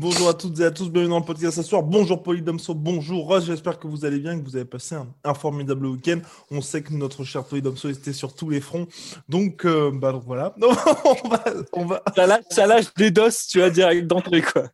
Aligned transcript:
Bonjour 0.00 0.30
à 0.30 0.32
toutes 0.34 0.58
et 0.60 0.64
à 0.64 0.70
tous, 0.70 0.88
bienvenue 0.88 1.10
dans 1.10 1.18
le 1.18 1.26
podcast 1.26 1.56
ce 1.58 1.62
soir. 1.62 1.82
Bonjour 1.82 2.22
Polydomso, 2.22 2.72
bonjour 2.72 3.26
Ross, 3.26 3.44
j'espère 3.44 3.78
que 3.78 3.86
vous 3.86 4.06
allez 4.06 4.18
bien, 4.18 4.40
que 4.40 4.42
vous 4.42 4.56
avez 4.56 4.64
passé 4.64 4.94
un, 4.94 5.06
un 5.24 5.34
formidable 5.34 5.84
week-end. 5.84 6.20
On 6.50 6.62
sait 6.62 6.82
que 6.82 6.94
notre 6.94 7.22
cher 7.22 7.44
Polydomso 7.44 7.90
était 7.90 8.14
sur 8.14 8.34
tous 8.34 8.48
les 8.48 8.62
fronts, 8.62 8.86
donc, 9.28 9.66
euh, 9.66 9.90
bah, 9.92 10.12
donc 10.12 10.22
voilà. 10.24 10.54
on 10.62 11.28
va, 11.28 11.44
on 11.74 11.84
va, 11.84 12.02
Ça 12.16 12.26
lâche, 12.26 12.44
ça 12.48 12.66
lâche 12.66 12.94
des 12.94 13.10
doses, 13.10 13.46
tu 13.46 13.58
vois, 13.58 13.68
direct 13.68 14.06
d'entrée, 14.06 14.40
quoi. 14.40 14.70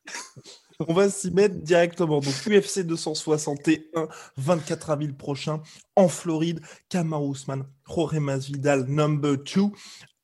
on 0.86 0.94
va 0.94 1.10
s'y 1.10 1.32
mettre 1.32 1.56
directement. 1.56 2.20
Donc 2.20 2.34
UFC 2.46 2.82
261, 2.86 4.06
24 4.36 4.90
avril 4.90 5.16
prochain 5.16 5.60
en 5.96 6.06
Floride. 6.06 6.60
Kamaru 6.88 7.32
Usman, 7.32 7.64
Jorge 7.84 8.18
Masvidal, 8.20 8.84
number 8.86 9.38
2. 9.38 9.62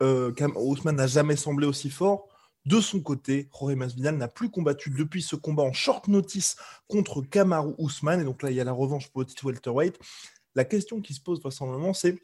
Euh, 0.05 0.31
Kamaru 0.31 0.75
Usman 0.75 0.95
n'a 0.95 1.09
jamais 1.09 1.35
semblé 1.35 1.67
aussi 1.67 1.91
fort. 1.91 2.29
De 2.65 2.81
son 2.81 3.01
côté, 3.01 3.49
Jorge 3.53 3.75
Masvidal 3.75 4.17
n'a 4.17 4.29
plus 4.29 4.51
combattu 4.51 4.91
depuis 4.91 5.23
ce 5.23 5.35
combat 5.35 5.65
en 5.65 5.73
short 5.73 6.07
notice 6.09 6.57
contre 6.87 7.23
Kamaru 7.23 7.75
Usman. 7.79 8.21
Et 8.21 8.25
donc 8.25 8.43
là, 8.43 8.51
il 8.51 8.57
y 8.57 8.61
a 8.61 8.65
la 8.65 8.73
revanche 8.73 9.09
pour 9.09 9.23
le 9.23 9.27
titre 9.27 9.45
welterweight. 9.45 9.99
La 10.55 10.65
question 10.65 11.01
qui 11.01 11.15
se 11.15 11.21
pose 11.21 11.41
vraisemblablement, 11.41 11.95
c'est 11.95 12.23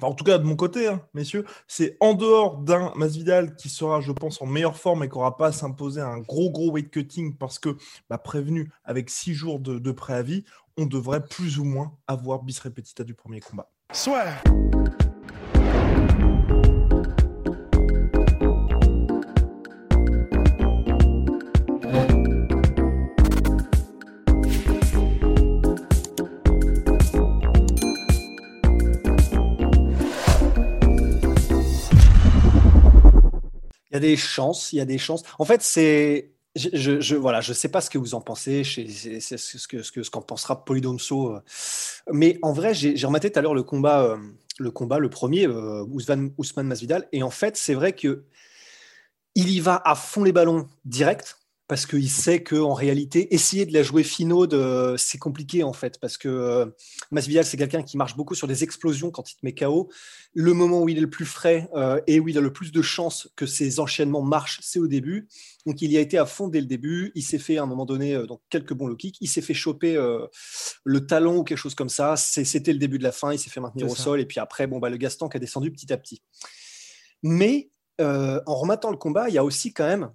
en 0.00 0.14
tout 0.14 0.24
cas, 0.24 0.38
de 0.38 0.44
mon 0.44 0.56
côté, 0.56 0.88
hein, 0.88 1.02
messieurs, 1.12 1.44
c'est 1.68 1.96
en 2.00 2.14
dehors 2.14 2.56
d'un 2.56 2.92
Masvidal 2.96 3.56
qui 3.56 3.68
sera, 3.68 4.00
je 4.00 4.10
pense, 4.10 4.40
en 4.40 4.46
meilleure 4.46 4.76
forme 4.76 5.04
et 5.04 5.08
qui 5.08 5.16
n'aura 5.16 5.36
pas 5.36 5.48
à 5.48 5.52
s'imposer 5.52 6.00
un 6.00 6.18
gros, 6.18 6.50
gros 6.50 6.70
weight 6.70 6.90
cutting 6.90 7.36
parce 7.36 7.58
que, 7.58 7.76
bah, 8.08 8.18
prévenu 8.18 8.70
avec 8.84 9.10
six 9.10 9.34
jours 9.34 9.60
de, 9.60 9.78
de 9.78 9.92
préavis, 9.92 10.44
on 10.78 10.86
devrait 10.86 11.24
plus 11.24 11.58
ou 11.58 11.64
moins 11.64 11.94
avoir 12.06 12.42
bis 12.42 12.58
repetita 12.58 13.04
du 13.04 13.14
premier 13.14 13.40
combat. 13.40 13.70
Il 13.90 13.96
des 34.02 34.16
chances, 34.18 34.72
il 34.74 34.76
y 34.76 34.80
a 34.82 34.84
des 34.86 34.98
chances. 34.98 35.22
En 35.38 35.46
fait, 35.46 35.62
c'est. 35.62 36.30
Je, 36.54 36.68
je, 36.74 37.00
je- 37.00 37.16
voilà, 37.16 37.40
je 37.40 37.54
sais 37.54 37.68
pas 37.70 37.80
ce 37.80 37.88
que 37.88 37.96
vous 37.98 38.14
en 38.14 38.20
pensez, 38.20 38.62
je 38.64 38.82
c'est 39.20 39.38
ce 39.38 39.66
que 39.68 39.82
ce 39.82 39.90
que 39.92 40.00
qu'en 40.10 40.20
pensera 40.22 40.64
Polydomso. 40.66 41.30
euh. 41.36 41.40
Mais 42.12 42.38
en 42.42 42.52
vrai, 42.52 42.74
j'ai 42.74 43.06
rematé 43.06 43.30
tout 43.32 43.38
à 43.38 43.42
l'heure 43.42 43.54
le 43.54 43.62
combat, 43.62 44.02
euh, 44.04 44.18
le 44.58 44.70
combat, 44.70 44.98
le 44.98 45.08
premier, 45.08 45.46
euh, 45.46 45.84
Ousmane 45.90 46.66
Masvidal, 46.68 47.08
et 47.12 47.22
en 47.22 47.30
fait, 47.30 47.56
c'est 47.56 47.74
vrai 47.74 47.94
que 47.94 48.24
il 49.34 49.48
y 49.50 49.60
va 49.60 49.80
à 49.84 49.94
fond 49.94 50.24
les 50.24 50.32
ballons 50.32 50.68
direct 50.84 51.38
parce 51.72 51.86
qu'il 51.86 52.10
sait 52.10 52.42
que 52.42 52.56
en 52.56 52.74
réalité, 52.74 53.34
essayer 53.34 53.64
de 53.64 53.72
la 53.72 53.82
jouer 53.82 54.02
finaude, 54.02 54.52
euh, 54.52 54.98
c'est 54.98 55.16
compliqué 55.16 55.62
en 55.62 55.72
fait 55.72 55.98
parce 55.98 56.18
que 56.18 56.28
euh, 56.28 56.66
Masvidal, 57.10 57.46
c'est 57.46 57.56
quelqu'un 57.56 57.82
qui 57.82 57.96
marche 57.96 58.14
beaucoup 58.14 58.34
sur 58.34 58.46
des 58.46 58.62
explosions 58.62 59.10
quand 59.10 59.32
il 59.32 59.36
te 59.36 59.40
met 59.42 59.54
KO. 59.54 59.90
Le 60.34 60.52
moment 60.52 60.82
où 60.82 60.90
il 60.90 60.98
est 60.98 61.00
le 61.00 61.08
plus 61.08 61.24
frais 61.24 61.70
euh, 61.74 61.98
et 62.06 62.20
où 62.20 62.28
il 62.28 62.36
a 62.36 62.42
le 62.42 62.52
plus 62.52 62.72
de 62.72 62.82
chances 62.82 63.30
que 63.36 63.46
ses 63.46 63.80
enchaînements 63.80 64.20
marchent, 64.20 64.60
c'est 64.60 64.80
au 64.80 64.86
début. 64.86 65.28
Donc 65.64 65.80
il 65.80 65.90
y 65.90 65.96
a 65.96 66.00
été 66.00 66.18
à 66.18 66.26
fond 66.26 66.48
dès 66.48 66.60
le 66.60 66.66
début. 66.66 67.10
Il 67.14 67.22
s'est 67.22 67.38
fait 67.38 67.56
à 67.56 67.62
un 67.62 67.66
moment 67.66 67.86
donné 67.86 68.14
euh, 68.16 68.26
donc 68.26 68.42
quelques 68.50 68.74
bons 68.74 68.86
low 68.86 68.96
kicks. 68.96 69.16
Il 69.22 69.28
s'est 69.28 69.40
fait 69.40 69.54
choper 69.54 69.96
euh, 69.96 70.26
le 70.84 71.06
talon 71.06 71.38
ou 71.38 71.42
quelque 71.42 71.56
chose 71.56 71.74
comme 71.74 71.88
ça. 71.88 72.16
C'était 72.18 72.74
le 72.74 72.80
début 72.80 72.98
de 72.98 73.04
la 73.04 73.12
fin. 73.12 73.32
Il 73.32 73.38
s'est 73.38 73.48
fait 73.48 73.60
maintenir 73.60 73.90
au 73.90 73.94
sol 73.94 74.20
et 74.20 74.26
puis 74.26 74.40
après, 74.40 74.66
bon 74.66 74.78
bah 74.78 74.90
le 74.90 74.98
Gaston 74.98 75.30
qui 75.30 75.38
a 75.38 75.40
descendu 75.40 75.72
petit 75.72 75.90
à 75.90 75.96
petit. 75.96 76.20
Mais 77.22 77.70
en 77.98 78.56
rematant 78.56 78.90
le 78.90 78.98
combat, 78.98 79.30
il 79.30 79.34
y 79.36 79.38
a 79.38 79.44
aussi 79.44 79.72
quand 79.72 79.86
même 79.86 80.10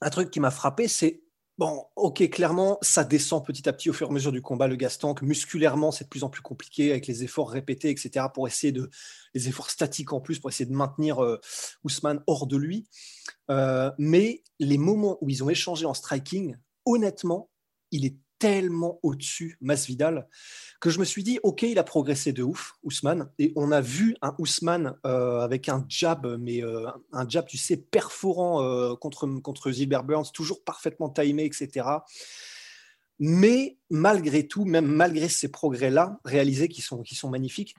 un 0.00 0.10
truc 0.10 0.30
qui 0.30 0.40
m'a 0.40 0.50
frappé, 0.50 0.88
c'est 0.88 1.22
bon, 1.58 1.84
ok, 1.94 2.30
clairement, 2.30 2.78
ça 2.80 3.04
descend 3.04 3.44
petit 3.44 3.68
à 3.68 3.74
petit 3.74 3.90
au 3.90 3.92
fur 3.92 4.06
et 4.06 4.10
à 4.10 4.12
mesure 4.14 4.32
du 4.32 4.40
combat, 4.40 4.66
le 4.66 4.76
Gaston, 4.76 5.12
que 5.12 5.26
musculairement, 5.26 5.92
c'est 5.92 6.04
de 6.04 6.08
plus 6.08 6.24
en 6.24 6.30
plus 6.30 6.40
compliqué 6.40 6.90
avec 6.90 7.06
les 7.06 7.22
efforts 7.22 7.50
répétés, 7.50 7.90
etc., 7.90 8.26
pour 8.32 8.48
essayer 8.48 8.72
de, 8.72 8.88
les 9.34 9.48
efforts 9.48 9.68
statiques 9.68 10.14
en 10.14 10.20
plus, 10.22 10.38
pour 10.38 10.48
essayer 10.48 10.64
de 10.64 10.74
maintenir 10.74 11.22
euh, 11.22 11.38
Ousmane 11.84 12.22
hors 12.26 12.46
de 12.46 12.56
lui. 12.56 12.88
Euh, 13.50 13.90
mais 13.98 14.42
les 14.58 14.78
moments 14.78 15.18
où 15.20 15.28
ils 15.28 15.44
ont 15.44 15.50
échangé 15.50 15.84
en 15.84 15.92
striking, 15.92 16.56
honnêtement, 16.86 17.50
il 17.90 18.06
est 18.06 18.16
tellement 18.40 18.98
au-dessus, 19.04 19.56
Masvidal, 19.60 20.26
que 20.80 20.90
je 20.90 20.98
me 20.98 21.04
suis 21.04 21.22
dit, 21.22 21.38
ok, 21.42 21.62
il 21.62 21.78
a 21.78 21.84
progressé 21.84 22.32
de 22.32 22.42
ouf, 22.42 22.72
Ousmane, 22.82 23.30
et 23.38 23.52
on 23.54 23.70
a 23.70 23.82
vu 23.82 24.16
un 24.22 24.34
Ousmane 24.38 24.96
euh, 25.06 25.40
avec 25.40 25.68
un 25.68 25.84
jab, 25.88 26.26
mais 26.40 26.64
euh, 26.64 26.88
un 27.12 27.28
jab, 27.28 27.46
tu 27.46 27.58
sais, 27.58 27.76
perforant 27.76 28.64
euh, 28.64 28.96
contre, 28.96 29.26
contre 29.40 29.70
Gilbert 29.70 30.04
Burns, 30.04 30.32
toujours 30.32 30.64
parfaitement 30.64 31.10
timé, 31.10 31.44
etc. 31.44 31.86
Mais 33.18 33.76
malgré 33.90 34.48
tout, 34.48 34.64
même 34.64 34.86
malgré 34.86 35.28
ces 35.28 35.48
progrès-là, 35.48 36.18
réalisés 36.24 36.68
qui 36.68 36.80
sont, 36.80 37.02
qui 37.02 37.14
sont 37.14 37.28
magnifiques, 37.28 37.74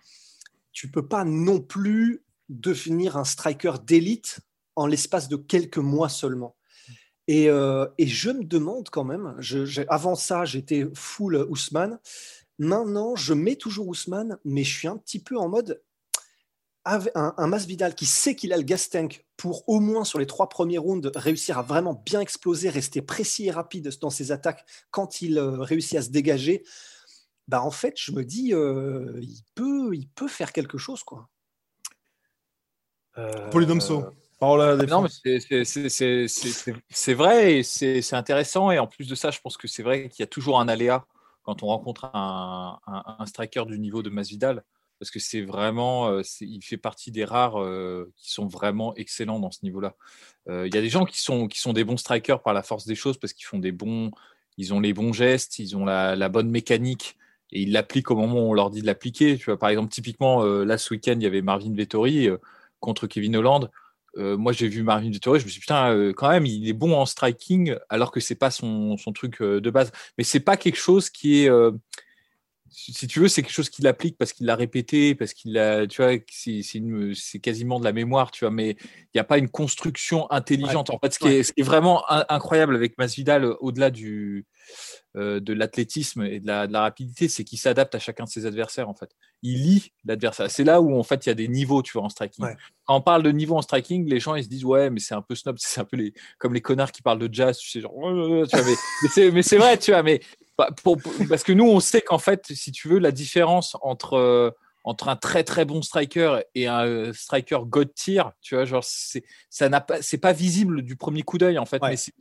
tu 0.71 0.91
peux 0.91 1.07
pas 1.07 1.25
non 1.25 1.59
plus 1.59 2.23
devenir 2.49 3.17
un 3.17 3.25
striker 3.25 3.73
d'élite 3.83 4.41
en 4.75 4.85
l'espace 4.85 5.27
de 5.27 5.37
quelques 5.37 5.79
mois 5.79 6.09
seulement. 6.09 6.55
Et, 7.31 7.49
euh, 7.49 7.87
et 7.97 8.07
je 8.07 8.29
me 8.29 8.43
demande 8.43 8.89
quand 8.89 9.05
même, 9.05 9.35
je, 9.39 9.85
avant 9.87 10.15
ça, 10.15 10.43
j'étais 10.43 10.85
full 10.93 11.47
Ousmane. 11.49 11.97
Maintenant, 12.59 13.15
je 13.15 13.33
mets 13.33 13.55
toujours 13.55 13.87
Ousmane, 13.87 14.37
mais 14.43 14.65
je 14.65 14.77
suis 14.77 14.89
un 14.89 14.97
petit 14.97 15.19
peu 15.19 15.37
en 15.37 15.47
mode 15.47 15.81
avec 16.83 17.13
un, 17.15 17.33
un 17.37 17.47
Masvidal 17.47 17.95
qui 17.95 18.05
sait 18.05 18.35
qu'il 18.35 18.51
a 18.51 18.57
le 18.57 18.63
gas 18.63 18.89
tank 18.91 19.25
pour 19.37 19.63
au 19.69 19.79
moins 19.79 20.03
sur 20.03 20.19
les 20.19 20.25
trois 20.25 20.49
premiers 20.49 20.77
rounds 20.77 21.09
réussir 21.15 21.57
à 21.57 21.61
vraiment 21.61 21.93
bien 22.05 22.19
exploser, 22.19 22.67
rester 22.67 23.01
précis 23.01 23.45
et 23.45 23.51
rapide 23.51 23.89
dans 24.01 24.09
ses 24.09 24.33
attaques 24.33 24.65
quand 24.89 25.21
il 25.21 25.37
euh, 25.37 25.61
réussit 25.61 25.97
à 25.99 26.01
se 26.01 26.09
dégager. 26.09 26.65
Bah 27.47 27.61
en 27.61 27.71
fait, 27.71 27.93
je 27.95 28.11
me 28.11 28.25
dis, 28.25 28.53
euh, 28.53 29.17
il 29.21 29.41
peut, 29.55 29.95
il 29.95 30.09
peut 30.09 30.27
faire 30.27 30.51
quelque 30.51 30.77
chose 30.77 31.01
quoi. 31.03 31.29
Euh, 33.17 33.49
Polydomso, 33.51 34.03
la 34.75 34.85
Non, 34.85 35.01
mais 35.03 35.09
c'est- 36.89 37.13
vrai 37.13 37.59
et 37.59 37.63
c'est 37.63 38.13
intéressant. 38.15 38.71
Et 38.71 38.79
en 38.79 38.87
plus 38.87 39.07
de 39.07 39.15
ça, 39.15 39.31
je 39.31 39.39
pense 39.39 39.57
que 39.57 39.67
c'est 39.67 39.83
vrai 39.83 40.09
qu'il 40.09 40.21
y 40.21 40.23
a 40.23 40.27
toujours 40.27 40.59
un 40.59 40.67
aléa 40.67 41.05
quand 41.43 41.63
on 41.63 41.67
rencontre 41.67 42.05
un, 42.13 42.79
un- 42.87 43.15
un 43.19 43.25
striker 43.25 43.65
du 43.65 43.79
niveau 43.79 44.01
de 44.03 44.09
Masvidal. 44.09 44.63
Parce 44.99 45.09
que 45.09 45.19
c'est 45.19 45.41
vraiment, 45.41 46.09
euh, 46.09 46.21
il 46.41 46.61
fait 46.61 46.77
partie 46.77 47.09
des 47.11 47.25
rares 47.25 47.59
euh, 47.59 48.11
qui 48.17 48.31
sont 48.31 48.47
vraiment 48.47 48.93
excellents 48.95 49.39
dans 49.39 49.49
ce 49.49 49.59
niveau-là. 49.63 49.95
Euh, 50.49 50.67
Il 50.67 50.75
y 50.75 50.77
a 50.77 50.81
des 50.81 50.89
gens 50.89 51.05
qui 51.05 51.19
sont, 51.19 51.47
qui 51.47 51.59
sont 51.59 51.73
des 51.73 51.83
bons 51.83 51.97
strikers 51.97 52.41
par 52.43 52.53
la 52.53 52.61
force 52.61 52.85
des 52.85 52.93
choses 52.95 53.17
parce 53.17 53.33
qu'ils 53.33 53.45
font 53.47 53.57
des 53.57 53.71
bons, 53.71 54.11
ils 54.57 54.73
ont 54.75 54.79
les 54.79 54.93
bons 54.93 55.11
gestes, 55.11 55.57
ils 55.57 55.75
ont 55.75 55.85
la, 55.85 56.15
la 56.15 56.29
bonne 56.29 56.49
mécanique 56.51 57.17
et 57.51 57.61
ils 57.63 57.71
l'appliquent 57.71 58.11
au 58.11 58.15
moment 58.15 58.41
où 58.47 58.51
on 58.51 58.53
leur 58.53 58.69
dit 58.69 58.81
de 58.81 58.85
l'appliquer. 58.85 59.37
Tu 59.39 59.45
vois, 59.45 59.57
par 59.57 59.69
exemple, 59.69 59.89
typiquement, 59.91 60.43
euh, 60.43 60.63
là 60.65 60.77
ce 60.77 60.93
week-end, 60.93 61.13
il 61.15 61.23
y 61.23 61.27
avait 61.27 61.41
Marvin 61.41 61.73
Vettori 61.73 62.27
euh, 62.29 62.37
contre 62.79 63.07
Kevin 63.07 63.35
Holland. 63.35 63.71
Euh, 64.17 64.37
moi, 64.37 64.51
j'ai 64.51 64.67
vu 64.67 64.83
Marvin 64.83 65.09
Vettori, 65.09 65.39
je 65.39 65.45
me 65.45 65.49
suis 65.49 65.59
dit, 65.59 65.61
putain, 65.61 65.91
euh, 65.91 66.13
quand 66.13 66.29
même, 66.29 66.45
il 66.45 66.67
est 66.67 66.73
bon 66.73 66.93
en 66.93 67.05
striking, 67.05 67.75
alors 67.89 68.11
que 68.11 68.19
c'est 68.19 68.35
pas 68.35 68.51
son, 68.51 68.97
son 68.97 69.13
truc 69.13 69.41
euh, 69.41 69.61
de 69.61 69.69
base. 69.69 69.91
Mais 70.17 70.23
c'est 70.23 70.39
pas 70.39 70.57
quelque 70.57 70.77
chose 70.77 71.09
qui 71.09 71.45
est. 71.45 71.49
si 72.71 73.07
tu 73.07 73.19
veux, 73.19 73.27
c'est 73.27 73.41
quelque 73.43 73.53
chose 73.53 73.69
qu'il 73.69 73.85
applique 73.85 74.17
parce 74.17 74.33
qu'il 74.33 74.45
l'a 74.45 74.55
répété, 74.55 75.13
parce 75.13 75.33
qu'il 75.33 75.53
l'a. 75.53 75.85
Tu 75.87 76.01
vois, 76.01 76.13
c'est 76.29 77.39
quasiment 77.39 77.79
de 77.79 77.83
la 77.83 77.91
mémoire, 77.91 78.31
tu 78.31 78.45
vois, 78.45 78.51
mais 78.51 78.71
il 78.79 79.09
n'y 79.15 79.21
a 79.21 79.25
pas 79.25 79.37
une 79.37 79.49
construction 79.49 80.31
intelligente. 80.31 80.89
En 80.89 80.97
fait, 80.99 81.13
ce 81.13 81.19
qui, 81.19 81.27
est, 81.27 81.43
ce 81.43 81.51
qui 81.53 81.61
est 81.61 81.65
vraiment 81.65 82.09
in- 82.09 82.25
incroyable 82.29 82.75
avec 82.75 82.97
Masvidal, 82.97 83.43
euh, 83.43 83.55
au-delà 83.59 83.89
du. 83.91 84.45
euh, 85.17 85.41
de 85.41 85.51
l'athlétisme 85.51 86.23
et 86.23 86.39
de 86.39 86.47
la, 86.47 86.67
de 86.67 86.71
la 86.71 86.81
rapidité, 86.81 87.27
c'est 87.27 87.43
qu'il 87.43 87.59
s'adapte 87.59 87.93
à 87.95 87.99
chacun 87.99 88.23
de 88.23 88.29
ses 88.29 88.45
adversaires 88.45 88.87
en 88.87 88.93
fait. 88.93 89.09
Il 89.41 89.61
lit 89.61 89.91
l'adversaire. 90.05 90.49
C'est 90.49 90.63
là 90.63 90.79
où 90.79 90.97
en 90.97 91.03
fait 91.03 91.25
il 91.25 91.29
y 91.29 91.31
a 91.31 91.35
des 91.35 91.49
niveaux, 91.49 91.81
tu 91.81 91.91
vois, 91.93 92.03
en 92.03 92.09
striking. 92.09 92.45
Ouais. 92.45 92.55
Quand 92.85 92.95
on 92.95 93.01
parle 93.01 93.21
de 93.21 93.31
niveau 93.31 93.57
en 93.57 93.61
striking, 93.61 94.07
les 94.07 94.21
gens 94.21 94.35
ils 94.35 94.45
se 94.45 94.49
disent 94.49 94.63
ouais, 94.63 94.89
mais 94.89 95.01
c'est 95.01 95.13
un 95.13 95.21
peu 95.21 95.35
snob, 95.35 95.57
c'est 95.59 95.81
un 95.81 95.83
peu 95.83 95.97
les, 95.97 96.13
comme 96.37 96.53
les 96.53 96.61
connards 96.61 96.93
qui 96.93 97.01
parlent 97.01 97.19
de 97.19 97.27
jazz, 97.29 97.57
tu 97.57 97.69
sais, 97.69 97.81
genre, 97.81 97.91
tu 98.49 98.55
vois, 98.55 98.65
mais, 98.65 99.31
mais 99.31 99.41
c'est, 99.41 99.57
vrai, 99.57 99.77
tu 99.77 99.91
vois, 99.91 100.01
mais 100.01 100.21
pour- 100.83 100.97
pour- 100.97 101.13
parce 101.29 101.43
que 101.43 101.51
nous 101.51 101.67
on 101.67 101.79
sait 101.79 102.01
qu'en 102.01 102.19
fait, 102.19 102.45
si 102.53 102.71
tu 102.71 102.87
veux, 102.87 102.99
la 102.99 103.11
différence 103.11 103.77
entre 103.81 104.13
euh, 104.15 104.51
entre 104.83 105.09
un 105.09 105.15
très 105.15 105.43
très 105.43 105.65
bon 105.65 105.81
striker 105.81 106.39
et 106.55 106.67
un 106.67 106.85
euh, 106.85 107.13
striker 107.13 107.59
god 107.65 107.93
tier, 107.93 108.23
tu 108.41 108.55
vois, 108.55 108.65
genre 108.65 108.83
c'est 108.83 109.23
ça 109.49 109.69
n'a 109.69 109.81
pas 109.81 110.01
c'est 110.01 110.17
pas 110.17 110.33
visible 110.33 110.81
du 110.81 110.95
premier 110.95 111.21
coup 111.21 111.37
d'œil 111.37 111.59
en 111.59 111.65
fait, 111.65 111.81
mais 111.83 111.97
c'est 111.97 112.13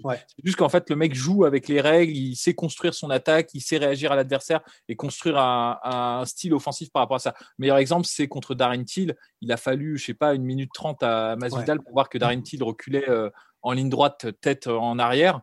juste 0.44 0.56
qu'en 0.56 0.68
fait 0.68 0.90
le 0.90 0.96
mec 0.96 1.14
joue 1.14 1.44
avec 1.44 1.68
les 1.68 1.80
règles, 1.80 2.12
il 2.12 2.36
sait 2.36 2.54
construire 2.54 2.94
son 2.94 3.10
attaque, 3.10 3.50
il 3.54 3.60
sait 3.60 3.78
réagir 3.78 4.12
à 4.12 4.16
l'adversaire 4.16 4.60
et 4.88 4.96
construire 4.96 5.38
un, 5.38 5.78
style 6.26 6.52
offensif 6.54 6.90
par 6.92 7.00
rapport 7.00 7.16
à 7.16 7.20
ça. 7.20 7.34
meilleur 7.58 7.78
exemple, 7.78 8.06
c'est 8.06 8.28
contre 8.28 8.54
Darren 8.54 8.84
Till, 8.84 9.16
il 9.40 9.52
a 9.52 9.56
fallu 9.56 9.96
je 9.96 10.06
sais 10.06 10.14
pas 10.14 10.34
une 10.34 10.44
minute 10.44 10.70
trente 10.72 11.02
à 11.02 11.36
Masvidal 11.36 11.80
pour 11.80 11.92
voir 11.92 12.08
que 12.08 12.18
Darren 12.18 12.42
Till 12.42 12.62
reculait 12.62 13.08
euh, 13.08 13.30
en 13.62 13.72
ligne 13.72 13.88
droite, 13.88 14.26
tête 14.40 14.66
en 14.66 14.98
arrière 14.98 15.40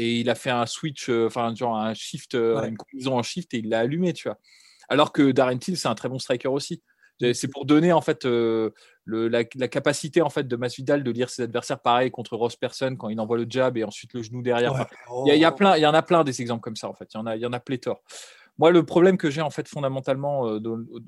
et 0.00 0.20
il 0.20 0.30
a 0.30 0.34
fait 0.34 0.50
un 0.50 0.66
switch, 0.66 1.10
euh, 1.10 1.26
enfin 1.26 1.54
genre 1.54 1.76
un 1.76 1.92
shift, 1.94 2.34
une 2.34 2.76
combinaison 2.76 3.18
en 3.18 3.22
shift 3.22 3.52
et 3.54 3.58
il 3.58 3.68
l'a 3.68 3.80
allumé, 3.80 4.12
tu 4.12 4.28
vois. 4.28 4.38
Alors 4.88 5.12
que 5.12 5.30
Darren 5.30 5.58
Till, 5.58 5.76
c'est 5.76 5.88
un 5.88 5.94
très 5.94 6.08
bon 6.08 6.18
striker 6.18 6.48
aussi. 6.48 6.82
C'est 7.34 7.48
pour 7.48 7.66
donner 7.66 7.92
en 7.92 8.00
fait 8.00 8.24
euh, 8.24 8.70
la, 9.06 9.44
capacité 9.44 10.22
en 10.22 10.30
fait 10.30 10.48
de 10.48 10.56
Masvidal 10.56 11.04
de 11.04 11.10
lire 11.10 11.28
ses 11.28 11.42
adversaires 11.42 11.80
pareil 11.80 12.10
contre 12.10 12.34
Ross 12.34 12.56
Person 12.56 12.96
quand 12.96 13.10
il 13.10 13.20
envoie 13.20 13.36
le 13.36 13.44
jab 13.46 13.76
et 13.76 13.84
ensuite 13.84 14.14
le 14.14 14.22
genou 14.22 14.40
derrière. 14.40 14.72
Il 15.26 15.36
y, 15.36 15.44
a 15.44 15.52
plein, 15.52 15.76
il 15.76 15.82
y 15.82 15.86
en 15.86 15.92
a 15.92 16.00
plein 16.00 16.24
des 16.24 16.40
exemples 16.40 16.62
comme 16.62 16.76
ça 16.76 16.88
en 16.88 16.94
fait. 16.94 17.08
Il 17.12 17.18
y 17.18 17.20
en 17.20 17.26
a, 17.26 17.36
il 17.36 17.42
y 17.42 17.46
en 17.46 17.52
a 17.52 17.60
pléthore. 17.60 18.02
Moi, 18.56 18.70
le 18.70 18.84
problème 18.84 19.18
que 19.18 19.30
j'ai 19.30 19.42
en 19.42 19.50
fait 19.50 19.68
fondamentalement 19.68 20.48
euh, 20.48 20.60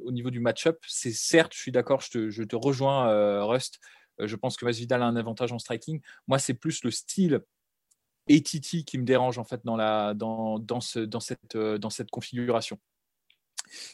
au, 0.04 0.12
niveau 0.12 0.30
du 0.30 0.40
match-up, 0.40 0.78
c'est 0.86 1.12
certes, 1.12 1.54
je 1.54 1.60
suis 1.60 1.72
d'accord, 1.72 2.00
je 2.02 2.42
te, 2.42 2.56
rejoins, 2.56 3.08
euh, 3.08 3.44
Rust. 3.44 3.78
je 4.18 4.36
pense 4.36 4.56
que 4.56 4.66
Masvidal 4.66 5.02
a 5.02 5.06
un 5.06 5.16
avantage 5.16 5.52
en 5.52 5.58
striking. 5.58 6.00
Moi, 6.28 6.38
c'est 6.38 6.54
plus 6.54 6.84
le 6.84 6.90
style 6.90 7.40
ATT 8.30 8.84
qui 8.84 8.98
me 8.98 9.04
dérange 9.04 9.38
en 9.38 9.44
fait 9.44 9.60
dans, 9.64 9.76
la, 9.76 10.14
dans, 10.14 10.58
dans, 10.58 10.80
ce, 10.80 11.00
dans, 11.00 11.20
cette, 11.20 11.56
dans 11.56 11.90
cette 11.90 12.10
configuration. 12.10 12.78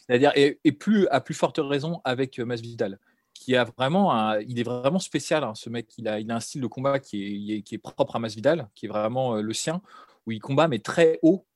C'est-à-dire, 0.06 0.32
et, 0.34 0.72
plus 0.72 1.06
à 1.08 1.20
plus 1.20 1.34
forte 1.34 1.60
raison 1.62 2.00
avec 2.04 2.38
euh, 2.38 2.44
Masvidal, 2.44 2.98
qui 3.34 3.54
a 3.56 3.64
vraiment, 3.64 4.34
il 4.40 4.58
est 4.58 4.64
vraiment 4.64 4.98
spécial. 4.98 5.44
Hein, 5.44 5.54
ce 5.54 5.70
mec, 5.70 5.86
il 5.96 6.08
a, 6.08 6.18
il 6.20 6.30
a 6.30 6.36
un 6.36 6.40
style 6.40 6.60
de 6.60 6.66
combat 6.66 6.98
qui 6.98 7.56
est, 7.56 7.62
qui 7.62 7.74
est 7.74 7.78
propre 7.78 8.16
à 8.16 8.18
Masvidal, 8.18 8.68
qui 8.74 8.86
est 8.86 8.88
vraiment 8.88 9.36
euh, 9.36 9.42
le 9.42 9.52
sien, 9.52 9.80
où 10.26 10.32
il 10.32 10.40
combat 10.40 10.68
mais 10.68 10.80
très 10.80 11.18
haut. 11.22 11.46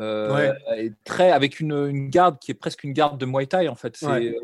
Euh, 0.00 0.54
et 0.76 0.92
très 1.04 1.32
avec 1.32 1.58
une, 1.58 2.08
garde 2.08 2.38
qui 2.38 2.52
est 2.52 2.54
presque 2.54 2.84
une 2.84 2.92
garde 2.92 3.18
de 3.18 3.26
Muay 3.26 3.46
Thai 3.46 3.68
en 3.68 3.74
fait. 3.74 3.96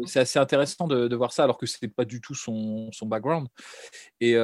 C'est 0.06 0.20
assez 0.20 0.38
intéressant 0.38 0.86
de, 0.88 1.14
voir 1.14 1.32
ça 1.32 1.44
alors 1.44 1.58
que 1.58 1.66
c'est 1.66 1.88
pas 1.88 2.04
du 2.04 2.20
tout 2.20 2.34
son, 2.34 2.90
son 2.92 3.06
background. 3.06 3.48
Et, 4.20 4.34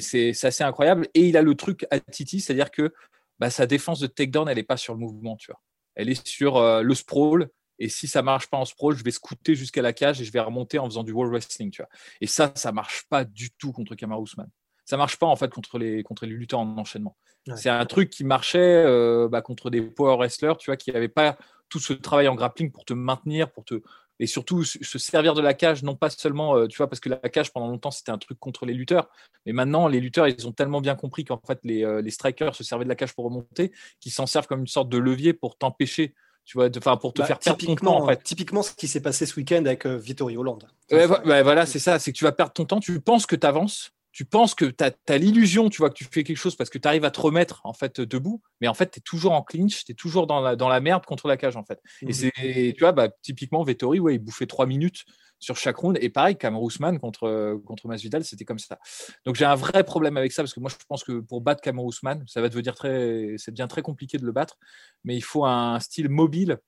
c'est 0.00 0.30
assez 0.44 0.64
incroyable. 0.64 1.08
Et 1.14 1.28
il 1.28 1.36
a 1.36 1.42
le 1.42 1.54
truc 1.54 1.86
à 1.90 2.00
Titi, 2.00 2.40
c'est-à-dire 2.40 2.70
que 2.70 2.92
bah, 3.38 3.50
sa 3.50 3.66
défense 3.66 4.00
de 4.00 4.06
takedown, 4.06 4.48
elle 4.48 4.56
n'est 4.56 4.62
pas 4.62 4.76
sur 4.76 4.94
le 4.94 5.00
mouvement, 5.00 5.36
tu 5.36 5.50
vois. 5.50 5.60
Elle 5.96 6.08
est 6.08 6.26
sur 6.26 6.60
le 6.82 6.94
sprawl, 6.94 7.48
et 7.78 7.88
si 7.88 8.06
ça 8.06 8.22
marche 8.22 8.46
pas 8.48 8.56
en 8.56 8.64
sprawl, 8.64 8.96
je 8.96 9.04
vais 9.04 9.10
scouter 9.10 9.54
jusqu'à 9.54 9.82
la 9.82 9.92
cage 9.92 10.20
et 10.20 10.24
je 10.24 10.32
vais 10.32 10.40
remonter 10.40 10.78
en 10.78 10.86
faisant 10.86 11.02
du 11.02 11.12
wall 11.12 11.28
wrestling. 11.28 11.70
Tu 11.70 11.82
vois. 11.82 11.88
Et 12.20 12.26
ça, 12.26 12.52
ça 12.54 12.72
marche 12.72 13.04
pas 13.08 13.24
du 13.24 13.50
tout 13.50 13.72
contre 13.72 13.94
Kamaru 13.94 14.24
Usman. 14.24 14.48
Ça 14.84 14.96
marche 14.96 15.18
pas 15.18 15.26
en 15.26 15.36
fait 15.36 15.50
contre 15.50 15.78
les, 15.78 16.02
contre 16.02 16.26
les 16.26 16.32
lutteurs 16.32 16.60
en 16.60 16.78
enchaînement. 16.78 17.16
C'est 17.56 17.68
un 17.68 17.84
truc 17.84 18.10
qui 18.10 18.24
marchait 18.24 18.58
euh, 18.58 19.28
bah, 19.28 19.42
contre 19.42 19.68
des 19.68 19.82
power 19.82 20.16
wrestlers, 20.16 20.54
tu 20.58 20.70
vois, 20.70 20.76
qui 20.76 20.92
n'avaient 20.92 21.08
pas 21.08 21.36
tout 21.68 21.78
ce 21.78 21.92
travail 21.92 22.28
en 22.28 22.34
grappling 22.34 22.70
pour 22.70 22.84
te 22.84 22.94
maintenir, 22.94 23.50
pour 23.50 23.64
te 23.64 23.82
et 24.20 24.26
surtout 24.26 24.62
se 24.62 24.98
servir 24.98 25.34
de 25.34 25.42
la 25.42 25.54
cage, 25.54 25.82
non 25.82 25.96
pas 25.96 26.08
seulement, 26.08 26.56
euh, 26.56 26.68
tu 26.68 26.76
vois, 26.76 26.88
parce 26.88 27.00
que 27.00 27.08
la 27.08 27.16
cage 27.16 27.52
pendant 27.52 27.66
longtemps 27.66 27.90
c'était 27.90 28.12
un 28.12 28.18
truc 28.18 28.38
contre 28.38 28.64
les 28.64 28.72
lutteurs, 28.72 29.08
mais 29.44 29.52
maintenant 29.52 29.88
les 29.88 30.00
lutteurs 30.00 30.28
ils 30.28 30.46
ont 30.46 30.52
tellement 30.52 30.80
bien 30.80 30.94
compris 30.94 31.24
qu'en 31.24 31.40
fait 31.44 31.58
les, 31.64 31.84
euh, 31.84 32.00
les 32.00 32.12
strikers 32.12 32.54
se 32.54 32.62
servaient 32.62 32.84
de 32.84 32.88
la 32.88 32.94
cage 32.94 33.12
pour 33.12 33.24
remonter, 33.24 33.72
qu'ils 34.00 34.12
s'en 34.12 34.26
servent 34.26 34.46
comme 34.46 34.60
une 34.60 34.66
sorte 34.68 34.88
de 34.88 34.98
levier 34.98 35.32
pour 35.32 35.56
t'empêcher 35.58 36.14
tu 36.44 36.58
vois, 36.58 36.68
enfin 36.76 36.96
pour 36.96 37.12
te 37.14 37.22
bah, 37.22 37.26
faire 37.26 37.38
perdre 37.38 37.64
ton 37.64 37.74
temps. 37.74 38.02
En 38.02 38.06
fait. 38.06 38.22
Typiquement, 38.22 38.62
ce 38.62 38.72
qui 38.74 38.86
s'est 38.86 39.00
passé 39.00 39.24
ce 39.24 39.34
week-end 39.36 39.64
avec 39.64 39.86
euh, 39.86 39.96
Vittorio 39.96 40.40
Hollande. 40.40 40.68
voilà, 40.90 41.64
c'est 41.64 41.78
ça, 41.78 41.98
c'est 41.98 42.12
que 42.12 42.18
tu 42.18 42.24
vas 42.24 42.32
perdre 42.32 42.52
ton 42.52 42.66
temps. 42.66 42.80
Tu 42.80 43.00
penses 43.00 43.24
que 43.24 43.34
tu 43.34 43.46
avances, 43.46 43.92
tu 44.14 44.24
penses 44.24 44.54
que 44.54 44.66
tu 44.66 44.84
as, 44.84 45.18
l'illusion, 45.18 45.68
tu 45.68 45.78
vois, 45.78 45.90
que 45.90 45.94
tu 45.94 46.04
fais 46.04 46.22
quelque 46.22 46.36
chose 46.36 46.54
parce 46.54 46.70
que 46.70 46.78
tu 46.78 46.86
arrives 46.86 47.04
à 47.04 47.10
te 47.10 47.20
remettre 47.20 47.60
en 47.64 47.72
fait 47.72 48.00
debout, 48.00 48.40
mais 48.60 48.68
en 48.68 48.74
fait, 48.74 48.92
tu 48.92 49.00
es 49.00 49.02
toujours 49.02 49.32
en 49.32 49.42
clinch, 49.42 49.84
tu 49.84 49.90
es 49.90 49.94
toujours 49.96 50.28
dans 50.28 50.40
la, 50.40 50.54
dans 50.54 50.68
la 50.68 50.78
merde 50.78 51.04
contre 51.04 51.26
la 51.26 51.36
cage 51.36 51.56
en 51.56 51.64
fait. 51.64 51.82
Et 52.02 52.06
mmh. 52.06 52.12
c'est, 52.12 52.74
tu 52.76 52.80
vois, 52.80 52.92
bah, 52.92 53.08
typiquement, 53.22 53.64
Vettori, 53.64 53.98
ouais, 53.98 54.14
il 54.14 54.20
bouffait 54.20 54.46
trois 54.46 54.66
minutes 54.66 55.04
sur 55.40 55.56
chaque 55.56 55.76
round. 55.78 55.98
Et 56.00 56.10
pareil, 56.10 56.36
Cameron 56.36 56.64
Ousmane 56.64 57.00
contre, 57.00 57.60
contre 57.66 57.88
Masvidal, 57.88 58.24
c'était 58.24 58.44
comme 58.44 58.60
ça. 58.60 58.78
Donc 59.26 59.34
j'ai 59.34 59.46
un 59.46 59.56
vrai 59.56 59.82
problème 59.82 60.16
avec 60.16 60.30
ça 60.30 60.44
parce 60.44 60.54
que 60.54 60.60
moi 60.60 60.70
je 60.70 60.76
pense 60.88 61.02
que 61.02 61.18
pour 61.18 61.40
battre 61.40 61.60
Cameron 61.60 61.86
Ousmane, 61.86 62.22
ça 62.28 62.40
va 62.40 62.48
devenir 62.48 62.76
très, 62.76 63.34
c'est 63.36 63.52
bien 63.52 63.66
très 63.66 63.82
compliqué 63.82 64.16
de 64.16 64.24
le 64.24 64.30
battre, 64.30 64.56
mais 65.02 65.16
il 65.16 65.24
faut 65.24 65.44
un 65.44 65.80
style 65.80 66.08
mobile. 66.08 66.58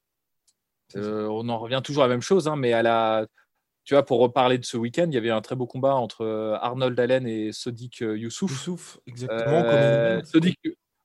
Euh, 0.97 1.29
on 1.29 1.49
en 1.49 1.59
revient 1.59 1.81
toujours 1.83 2.03
à 2.03 2.09
la 2.09 2.15
même 2.15 2.23
chose, 2.23 2.49
hein, 2.49 2.57
mais 2.57 2.73
à 2.73 2.83
la, 2.83 3.27
tu 3.87 3.95
vois, 3.95 4.05
pour 4.05 4.19
reparler 4.19 4.59
de 4.59 4.65
ce 4.65 4.77
week-end, 4.77 5.07
il 5.07 5.15
y 5.15 5.17
avait 5.17 5.31
un 5.31 5.41
très 5.41 5.55
beau 5.55 5.67
combat 5.67 5.95
entre 5.95 6.23
euh, 6.23 6.57
Arnold 6.61 6.99
Allen 6.99 7.25
et 7.27 7.53
Sodik 7.53 8.03
euh, 8.03 8.19
Youssouf. 8.19 8.51
Youssouf, 8.51 8.99
exactement. 9.07 9.63
Euh, 9.65 10.21
Sodik, 10.25 10.59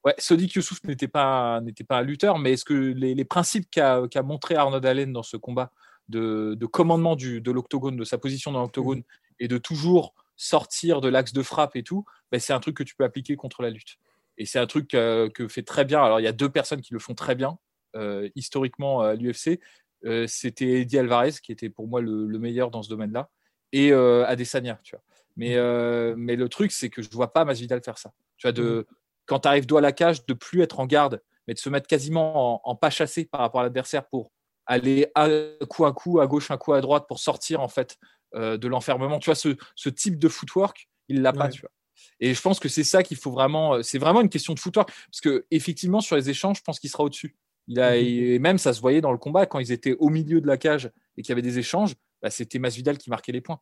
ouais, 0.03 0.15
Sodik 0.17 0.55
Youssouf 0.55 0.83
n'était 0.85 1.07
pas, 1.07 1.61
n'était 1.61 1.83
pas 1.83 1.99
un 1.99 2.01
lutteur, 2.01 2.39
mais 2.39 2.53
est-ce 2.53 2.65
que 2.65 2.73
les, 2.73 3.13
les 3.13 3.23
principes 3.23 3.69
qu'a, 3.69 4.01
montré 4.23 4.55
Arnold 4.55 4.83
Allen 4.83 5.13
dans 5.13 5.21
ce 5.21 5.37
combat 5.37 5.71
de, 6.09 6.57
commandement 6.65 7.15
du, 7.15 7.39
de 7.39 7.51
l'octogone, 7.51 7.97
de 7.97 8.03
sa 8.03 8.17
position 8.17 8.51
dans 8.51 8.61
l'octogone, 8.61 8.99
mm. 8.99 9.03
et 9.41 9.47
de 9.47 9.59
toujours 9.59 10.15
sortir 10.35 11.01
de 11.01 11.07
l'axe 11.07 11.33
de 11.33 11.43
frappe 11.43 11.75
et 11.75 11.83
tout, 11.83 12.03
ben, 12.31 12.39
c'est 12.39 12.51
un 12.51 12.59
truc 12.59 12.75
que 12.75 12.83
tu 12.83 12.95
peux 12.95 13.03
appliquer 13.03 13.35
contre 13.35 13.61
la 13.61 13.69
lutte. 13.69 13.99
Et 14.39 14.47
c'est 14.47 14.57
un 14.57 14.65
truc 14.65 14.87
que 14.87 15.47
fait 15.49 15.61
très 15.61 15.85
bien. 15.85 16.03
Alors, 16.03 16.19
il 16.19 16.23
y 16.23 16.27
a 16.27 16.31
deux 16.31 16.49
personnes 16.49 16.81
qui 16.81 16.93
le 16.93 16.99
font 16.99 17.13
très 17.13 17.35
bien, 17.35 17.59
euh, 17.95 18.29
historiquement 18.35 19.01
à 19.01 19.13
l'UFC. 19.13 19.59
Euh, 20.05 20.25
c'était 20.27 20.81
Eddie 20.81 20.97
Alvarez, 20.97 21.33
qui 21.43 21.51
était 21.51 21.69
pour 21.69 21.87
moi 21.87 22.01
le, 22.01 22.27
meilleur 22.39 22.71
dans 22.71 22.81
ce 22.81 22.89
domaine-là, 22.89 23.29
et 23.71 23.91
euh, 23.91 24.25
Adesanya, 24.25 24.79
tu 24.83 24.95
vois. 24.95 25.03
Mais, 25.37 25.55
mm. 25.55 26.15
mais 26.17 26.35
le 26.35 26.49
truc, 26.49 26.71
c'est 26.71 26.89
que 26.89 27.01
je 27.01 27.09
ne 27.09 27.13
vois 27.13 27.31
pas 27.31 27.45
Masvidal 27.45 27.81
faire 27.83 27.97
ça. 27.97 28.11
Tu 28.37 28.47
vois, 28.47 28.51
de, 28.51 28.87
mm. 28.89 28.95
quand 29.25 29.39
tu 29.39 29.47
arrives 29.47 29.65
dos 29.65 29.77
à 29.77 29.81
la 29.81 29.91
cage, 29.91 30.25
de 30.25 30.33
plus 30.33 30.61
être 30.61 30.79
en 30.79 30.85
garde, 30.85 31.21
mais 31.47 31.53
de 31.53 31.59
se 31.59 31.69
mettre 31.69 31.87
quasiment 31.87 32.55
en, 32.55 32.71
en 32.71 32.75
pas 32.75 32.89
chassé 32.89 33.25
par 33.25 33.41
rapport 33.41 33.61
à 33.61 33.63
l'adversaire 33.63 34.07
pour 34.07 34.31
aller 34.65 35.07
à 35.15 35.27
coup 35.69 35.85
à 35.85 35.93
coup, 35.93 36.19
à 36.19 36.27
gauche, 36.27 36.51
un 36.51 36.57
coup 36.57 36.73
à 36.73 36.81
droite 36.81 37.05
pour 37.07 37.19
sortir 37.19 37.61
en 37.61 37.67
fait 37.67 37.97
euh, 38.35 38.57
de 38.57 38.67
l'enfermement. 38.67 39.19
Tu 39.19 39.29
vois, 39.29 39.35
ce, 39.35 39.89
type 39.89 40.17
de 40.17 40.29
footwork, 40.29 40.89
il 41.09 41.21
l'a 41.21 41.33
pas, 41.33 41.49
tu 41.49 41.61
vois. 41.61 41.71
Et 42.19 42.33
je 42.33 42.41
pense 42.41 42.59
que 42.59 42.69
c'est 42.69 42.83
ça 42.83 43.03
qu'il 43.03 43.17
faut 43.17 43.31
vraiment. 43.31 43.75
Euh, 43.75 43.81
c'est 43.83 43.99
vraiment 43.99 44.21
une 44.21 44.29
question 44.29 44.53
de 44.53 44.59
footwork. 44.59 44.89
Parce 45.11 45.21
que 45.21 45.45
effectivement, 45.51 45.99
sur 46.01 46.15
les 46.15 46.29
échanges, 46.29 46.57
je 46.59 46.63
pense 46.63 46.79
qu'il 46.79 46.89
sera 46.89 47.03
au-dessus. 47.03 47.35
Il 47.67 47.79
a, 47.79 47.91
mhm. 47.91 47.97
et 47.97 48.39
même 48.39 48.57
ça 48.57 48.73
se 48.73 48.81
voyait 48.81 49.01
dans 49.01 49.11
le 49.11 49.17
combat 49.17 49.45
quand 49.45 49.59
ils 49.59 49.71
étaient 49.71 49.95
au 49.99 50.09
milieu 50.09 50.41
de 50.41 50.47
la 50.47 50.57
cage 50.57 50.91
et 51.17 51.21
qu'il 51.21 51.29
y 51.29 51.33
avait 51.33 51.41
des 51.41 51.59
échanges, 51.59 51.95
bah, 52.21 52.29
c'était 52.29 52.59
Masvidal 52.59 52.97
qui 52.97 53.09
marquait 53.09 53.31
les 53.31 53.41
points. 53.41 53.59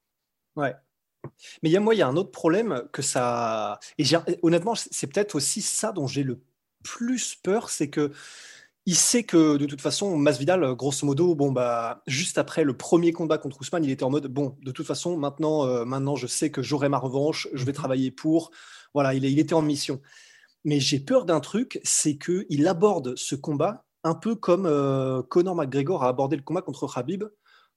Ouais. 0.55 0.73
Mais 1.61 1.69
il 1.69 1.71
y 1.71 1.77
a, 1.77 1.79
moi, 1.79 1.95
il 1.95 1.97
y 1.97 2.01
a 2.01 2.07
un 2.07 2.15
autre 2.15 2.31
problème 2.31 2.83
que 2.91 3.01
ça. 3.01 3.79
Et 3.97 4.05
honnêtement, 4.41 4.75
c'est 4.75 5.07
peut-être 5.07 5.35
aussi 5.35 5.61
ça 5.61 5.91
dont 5.91 6.07
j'ai 6.07 6.23
le 6.23 6.41
plus 6.83 7.35
peur, 7.35 7.69
c'est 7.69 7.89
que 7.89 8.11
il 8.85 8.95
sait 8.95 9.23
que 9.23 9.57
de 9.57 9.65
toute 9.65 9.81
façon, 9.81 10.17
Masvidal, 10.17 10.73
grosso 10.73 11.05
modo, 11.05 11.35
bon 11.35 11.51
bah 11.51 12.01
juste 12.07 12.37
après 12.37 12.63
le 12.63 12.75
premier 12.75 13.11
combat 13.11 13.37
contre 13.37 13.59
Ousmane, 13.61 13.83
il 13.83 13.91
était 13.91 14.03
en 14.03 14.09
mode 14.09 14.27
bon, 14.27 14.57
de 14.63 14.71
toute 14.71 14.87
façon, 14.87 15.17
maintenant, 15.17 15.65
euh, 15.67 15.85
maintenant, 15.85 16.15
je 16.15 16.25
sais 16.25 16.49
que 16.49 16.63
j'aurai 16.63 16.89
ma 16.89 16.97
revanche, 16.97 17.47
je 17.53 17.65
vais 17.65 17.71
mhm. 17.71 17.77
travailler 17.77 18.11
pour. 18.11 18.51
Voilà, 18.93 19.13
il, 19.13 19.25
il 19.25 19.37
était 19.39 19.53
en 19.53 19.61
mission. 19.61 20.01
Mais 20.63 20.79
j'ai 20.79 20.99
peur 20.99 21.25
d'un 21.25 21.39
truc, 21.39 21.79
c'est 21.83 22.17
que 22.17 22.45
il 22.49 22.67
aborde 22.67 23.15
ce 23.15 23.35
combat 23.35 23.85
un 24.03 24.15
peu 24.15 24.35
comme 24.35 24.65
euh, 24.65 25.21
Conor 25.23 25.55
McGregor 25.55 26.03
a 26.03 26.09
abordé 26.09 26.35
le 26.35 26.43
combat 26.43 26.61
contre 26.61 26.91
Khabib, 26.91 27.25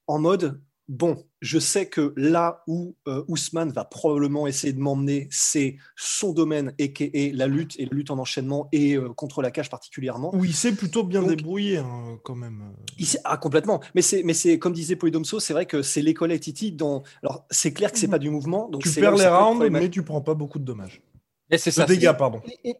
en 0.07 0.19
mode 0.19 0.61
bon, 0.87 1.23
je 1.41 1.59
sais 1.59 1.87
que 1.87 2.13
là 2.17 2.63
où 2.67 2.95
euh, 3.07 3.23
Ousmane 3.27 3.71
va 3.71 3.85
probablement 3.85 4.47
essayer 4.47 4.73
de 4.73 4.79
m'emmener, 4.79 5.27
c'est 5.31 5.77
son 5.95 6.33
domaine, 6.33 6.73
et 6.77 6.93
est 6.99 7.33
la 7.33 7.47
lutte, 7.47 7.75
et 7.79 7.85
la 7.85 7.91
lutte 7.91 8.11
en 8.11 8.19
enchaînement, 8.19 8.67
et 8.71 8.95
euh, 8.95 9.09
contre 9.13 9.41
la 9.41 9.51
cage 9.51 9.69
particulièrement. 9.69 10.31
Oui, 10.35 10.49
il 10.49 10.55
s'est 10.55 10.73
plutôt 10.73 11.03
bien 11.03 11.23
débrouillé, 11.23 11.77
hein, 11.77 12.19
quand 12.23 12.35
même. 12.35 12.73
Il 12.97 13.07
ah, 13.23 13.37
complètement. 13.37 13.81
Mais 13.95 14.01
c'est, 14.01 14.23
mais 14.23 14.33
c'est 14.33 14.59
comme 14.59 14.73
disait 14.73 14.95
Polydomso, 14.95 15.39
c'est 15.39 15.53
vrai 15.53 15.65
que 15.65 15.81
c'est 15.81 16.01
l'école 16.01 16.37
Titi 16.39 16.71
dont. 16.71 17.03
Alors, 17.21 17.45
c'est 17.49 17.73
clair 17.73 17.91
que 17.91 17.99
c'est 17.99 18.07
pas 18.07 18.19
du 18.19 18.29
mouvement. 18.29 18.69
Donc 18.69 18.83
tu 18.83 18.91
perds 18.91 19.15
les 19.15 19.27
rounds, 19.27 19.69
mais 19.69 19.89
tu 19.89 20.03
prends 20.03 20.21
pas 20.21 20.33
beaucoup 20.33 20.59
de 20.59 20.65
dommages. 20.65 21.01
Et 21.49 21.57
c'est 21.57 21.71
ça. 21.71 21.85
dégâts, 21.85 22.13
pardon. 22.17 22.41
Et, 22.63 22.75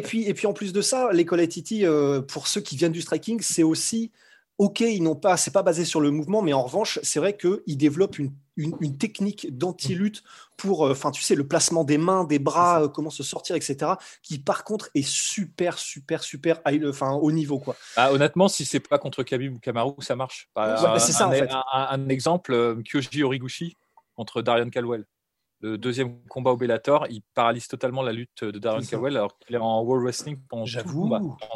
puis, 0.00 0.24
et 0.24 0.34
puis, 0.34 0.46
en 0.46 0.52
plus 0.52 0.72
de 0.72 0.80
ça, 0.80 1.10
l'école 1.12 1.46
Titi, 1.48 1.84
euh, 1.84 2.20
pour 2.20 2.46
ceux 2.46 2.60
qui 2.60 2.76
viennent 2.76 2.92
du 2.92 3.02
striking, 3.02 3.40
c'est 3.40 3.62
aussi 3.62 4.10
ok, 4.58 4.80
ils 4.80 5.02
n'ont 5.02 5.16
pas, 5.16 5.36
c'est 5.36 5.50
pas 5.50 5.62
basé 5.62 5.84
sur 5.84 6.00
le 6.00 6.10
mouvement, 6.10 6.42
mais 6.42 6.52
en 6.52 6.62
revanche, 6.62 6.98
c'est 7.02 7.18
vrai 7.18 7.36
qu'ils 7.36 7.76
développent 7.76 8.18
une, 8.18 8.32
une, 8.56 8.96
technique 8.96 9.56
d'anti-lutte 9.56 10.22
pour, 10.56 10.86
euh, 10.86 10.92
enfin, 10.92 11.10
tu 11.10 11.22
sais, 11.22 11.34
le 11.34 11.46
placement 11.46 11.84
des 11.84 11.98
mains, 11.98 12.24
des 12.24 12.38
bras, 12.38 12.84
euh, 12.84 12.88
comment 12.88 13.10
se 13.10 13.22
sortir, 13.22 13.54
etc., 13.54 13.92
qui 14.22 14.38
par 14.38 14.64
contre 14.64 14.88
est 14.94 15.06
super, 15.06 15.78
super, 15.78 16.22
super, 16.22 16.60
enfin, 16.88 17.12
haut 17.12 17.32
niveau, 17.32 17.58
quoi. 17.58 17.76
Ah, 17.96 18.12
honnêtement, 18.12 18.48
si 18.48 18.64
c'est 18.64 18.80
pas 18.80 18.98
contre 18.98 19.22
Khabib 19.22 19.54
ou 19.54 19.58
Kamaru, 19.58 19.92
ça 19.98 20.16
marche. 20.16 20.48
Bah, 20.54 20.98
c'est 20.98 21.12
ça, 21.12 21.26
un, 21.26 21.28
en 21.28 21.32
fait. 21.32 21.50
un, 21.72 22.08
exemple, 22.08 22.82
Kyoji 22.82 23.22
Origuchi 23.22 23.76
contre 24.14 24.40
Darian 24.40 24.70
Calwell. 24.70 25.04
Le 25.70 25.78
deuxième 25.78 26.18
combat 26.28 26.52
au 26.52 26.56
Bellator, 26.56 27.06
il 27.10 27.22
paralyse 27.34 27.68
totalement 27.68 28.02
la 28.02 28.12
lutte 28.12 28.44
de 28.44 28.58
Darren 28.58 28.82
Caldwell 28.82 29.16
alors 29.16 29.38
qu'il 29.38 29.54
est 29.54 29.58
en 29.58 29.82
World 29.82 30.04
Wrestling 30.04 30.38
pendant 30.48 30.64
J'avoue. 30.64 31.08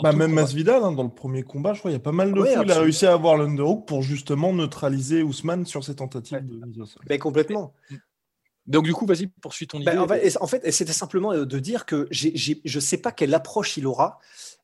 Bah, 0.03 0.13
même 0.13 0.33
Masvidal, 0.33 0.83
hein, 0.83 0.93
dans 0.93 1.03
le 1.03 1.11
premier 1.11 1.43
combat, 1.43 1.75
je 1.75 1.81
crois, 1.81 1.91
il 1.91 1.95
y 1.95 1.97
a 1.97 2.01
pas 2.01 2.13
mal 2.13 2.33
de 2.33 2.41
fois, 2.41 2.63
il 2.65 2.71
a 2.71 2.81
réussi 2.81 3.07
à 3.07 3.13
avoir 3.13 3.37
l'underhook 3.37 3.87
pour 3.87 4.03
justement 4.03 4.53
neutraliser 4.53 5.23
Ousmane 5.23 5.67
sur 5.67 5.85
ses 5.85 5.97
tentatives 5.97 6.47
de 6.47 6.67
mise 6.67 6.81
au 6.81 6.87
sol. 6.87 7.03
Mais 7.09 7.19
complètement. 7.19 7.75
Donc 8.67 8.85
du 8.85 8.93
coup, 8.93 9.07
vas-y, 9.07 9.27
poursuis 9.27 9.67
ton 9.67 9.81
ben, 9.81 10.05
idée. 10.05 10.37
en 10.41 10.47
fait, 10.47 10.71
c'était 10.71 10.93
simplement 10.93 11.35
de 11.35 11.59
dire 11.59 11.87
que 11.87 12.07
je 12.11 12.55
ne 12.65 12.81
sais 12.81 12.99
pas 12.99 13.11
quelle 13.11 13.35
approche 13.35 13.77
il 13.77 13.87
aura, 13.87 14.19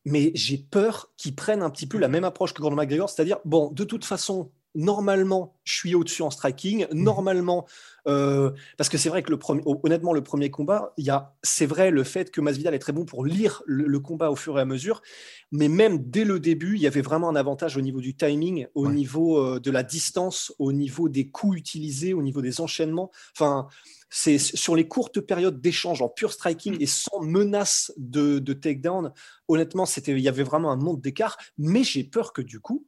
mais 0.04 0.30
j'ai 0.34 0.58
peur 0.58 1.10
qu'il 1.16 1.34
prenne 1.34 1.62
un 1.62 1.70
petit 1.70 1.86
peu 1.86 1.98
la 1.98 2.08
même 2.08 2.24
approche 2.24 2.54
que 2.54 2.62
Conor 2.62 2.76
McGregor, 2.76 3.10
c'est-à-dire, 3.10 3.38
bon, 3.44 3.70
de 3.72 3.84
toute 3.84 4.04
façon, 4.04 4.52
normalement, 4.76 5.56
je 5.64 5.74
suis 5.74 5.94
au-dessus 5.94 6.22
en 6.22 6.30
striking. 6.30 6.86
Mhm. 6.92 7.02
Normalement, 7.02 7.66
euh, 8.06 8.52
parce 8.76 8.88
que 8.88 8.98
c'est 8.98 9.08
vrai 9.08 9.22
que 9.22 9.30
le 9.30 9.38
premier, 9.38 9.62
honnêtement, 9.64 10.12
le 10.12 10.22
premier 10.22 10.50
combat, 10.50 10.92
il 10.96 11.04
y 11.04 11.10
a, 11.10 11.34
c'est 11.42 11.66
vrai 11.66 11.90
le 11.90 12.04
fait 12.04 12.30
que 12.30 12.40
Masvidal 12.40 12.74
est 12.74 12.78
très 12.78 12.92
bon 12.92 13.04
pour 13.04 13.24
lire 13.24 13.62
le, 13.66 13.98
combat 13.98 14.30
au 14.30 14.36
fur 14.36 14.58
et 14.58 14.60
à 14.60 14.64
mesure, 14.64 15.02
mais 15.50 15.68
même 15.68 15.98
dès 15.98 16.24
le 16.24 16.38
début, 16.38 16.76
il 16.76 16.82
y 16.82 16.86
avait 16.86 17.00
vraiment 17.00 17.28
un 17.28 17.36
avantage 17.36 17.76
au 17.76 17.80
niveau 17.80 18.00
du 18.00 18.14
timing, 18.14 18.66
au 18.74 18.88
niveau 18.88 19.38
euh, 19.38 19.58
de 19.58 19.70
la 19.70 19.82
distance, 19.82 20.52
au 20.58 20.72
niveau 20.72 21.08
des 21.08 21.28
coups 21.28 21.58
utilisés, 21.58 22.14
au 22.14 22.22
niveau 22.22 22.42
des 22.42 22.60
enchaînements. 22.60 23.10
Enfin, 23.34 23.66
c'est 24.08 24.38
sur 24.38 24.76
les 24.76 24.86
courtes 24.86 25.20
périodes 25.20 25.60
d'échange 25.60 26.00
en 26.00 26.08
pur 26.08 26.32
striking 26.32 26.76
et 26.80 26.86
sans 26.86 27.20
menace 27.20 27.92
de, 27.96 28.38
de 28.38 28.52
takedown. 28.52 29.12
Honnêtement, 29.48 29.84
c'était, 29.84 30.12
il 30.12 30.20
y 30.20 30.28
avait 30.28 30.44
vraiment 30.44 30.70
un 30.70 30.76
monde 30.76 31.00
d'écart, 31.00 31.36
mais 31.58 31.82
j'ai 31.82 32.04
peur 32.04 32.32
que 32.32 32.42
du 32.42 32.60
coup, 32.60 32.86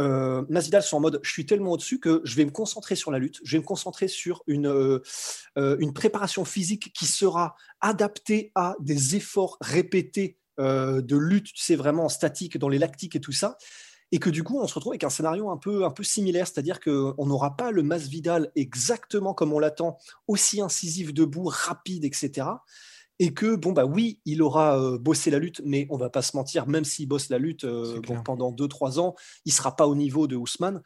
euh, 0.00 0.44
Masvidal 0.48 0.82
soit 0.82 0.98
en 0.98 1.00
mode 1.00 1.20
je 1.22 1.30
suis 1.30 1.46
tellement 1.46 1.72
au-dessus 1.72 1.98
que 1.98 2.20
je 2.24 2.34
vais 2.36 2.44
me 2.44 2.50
concentrer 2.50 2.94
sur 2.94 3.10
la 3.10 3.18
lutte, 3.18 3.40
je 3.42 3.52
vais 3.52 3.60
me 3.60 3.66
concentrer 3.66 4.08
sur 4.08 4.42
une, 4.46 4.68
euh, 4.68 5.02
euh, 5.56 5.76
une 5.80 5.92
préparation 5.92 6.44
physique 6.44 6.92
qui 6.92 7.06
sera 7.06 7.56
adaptée 7.80 8.52
à 8.54 8.76
des 8.80 9.16
efforts 9.16 9.56
répétés 9.60 10.38
de 10.60 11.16
lutte, 11.16 11.52
tu 11.52 11.62
sais, 11.62 11.76
vraiment 11.76 12.08
statique 12.08 12.58
dans 12.58 12.68
les 12.68 12.78
lactiques 12.78 13.14
et 13.14 13.20
tout 13.20 13.30
ça. 13.30 13.56
Et 14.10 14.18
que 14.18 14.28
du 14.28 14.42
coup, 14.42 14.58
on 14.58 14.66
se 14.66 14.74
retrouve 14.74 14.90
avec 14.90 15.04
un 15.04 15.08
scénario 15.08 15.50
un 15.50 15.56
peu, 15.56 15.84
un 15.84 15.92
peu 15.92 16.02
similaire, 16.02 16.48
c'est-à-dire 16.48 16.80
qu'on 16.80 17.26
n'aura 17.26 17.56
pas 17.56 17.70
le 17.70 17.84
Masvidal 17.84 18.50
exactement 18.56 19.34
comme 19.34 19.52
on 19.52 19.60
l'attend, 19.60 19.98
aussi 20.26 20.60
incisif 20.60 21.14
debout, 21.14 21.44
rapide, 21.44 22.04
etc 22.04 22.48
et 23.18 23.34
que 23.34 23.56
bon 23.56 23.72
bah 23.72 23.84
oui, 23.84 24.20
il 24.24 24.42
aura 24.42 24.78
euh, 24.78 24.98
bossé 24.98 25.30
la 25.30 25.38
lutte, 25.38 25.60
mais 25.64 25.86
on 25.90 25.96
va 25.96 26.10
pas 26.10 26.22
se 26.22 26.36
mentir, 26.36 26.66
même 26.68 26.84
s'il 26.84 27.08
bosse 27.08 27.28
la 27.30 27.38
lutte 27.38 27.64
euh, 27.64 28.00
pendant 28.24 28.52
2-3 28.52 29.00
ans, 29.00 29.14
il 29.44 29.52
sera 29.52 29.74
pas 29.74 29.86
au 29.86 29.94
niveau 29.94 30.26
de 30.26 30.36
Ousmane. 30.36 30.82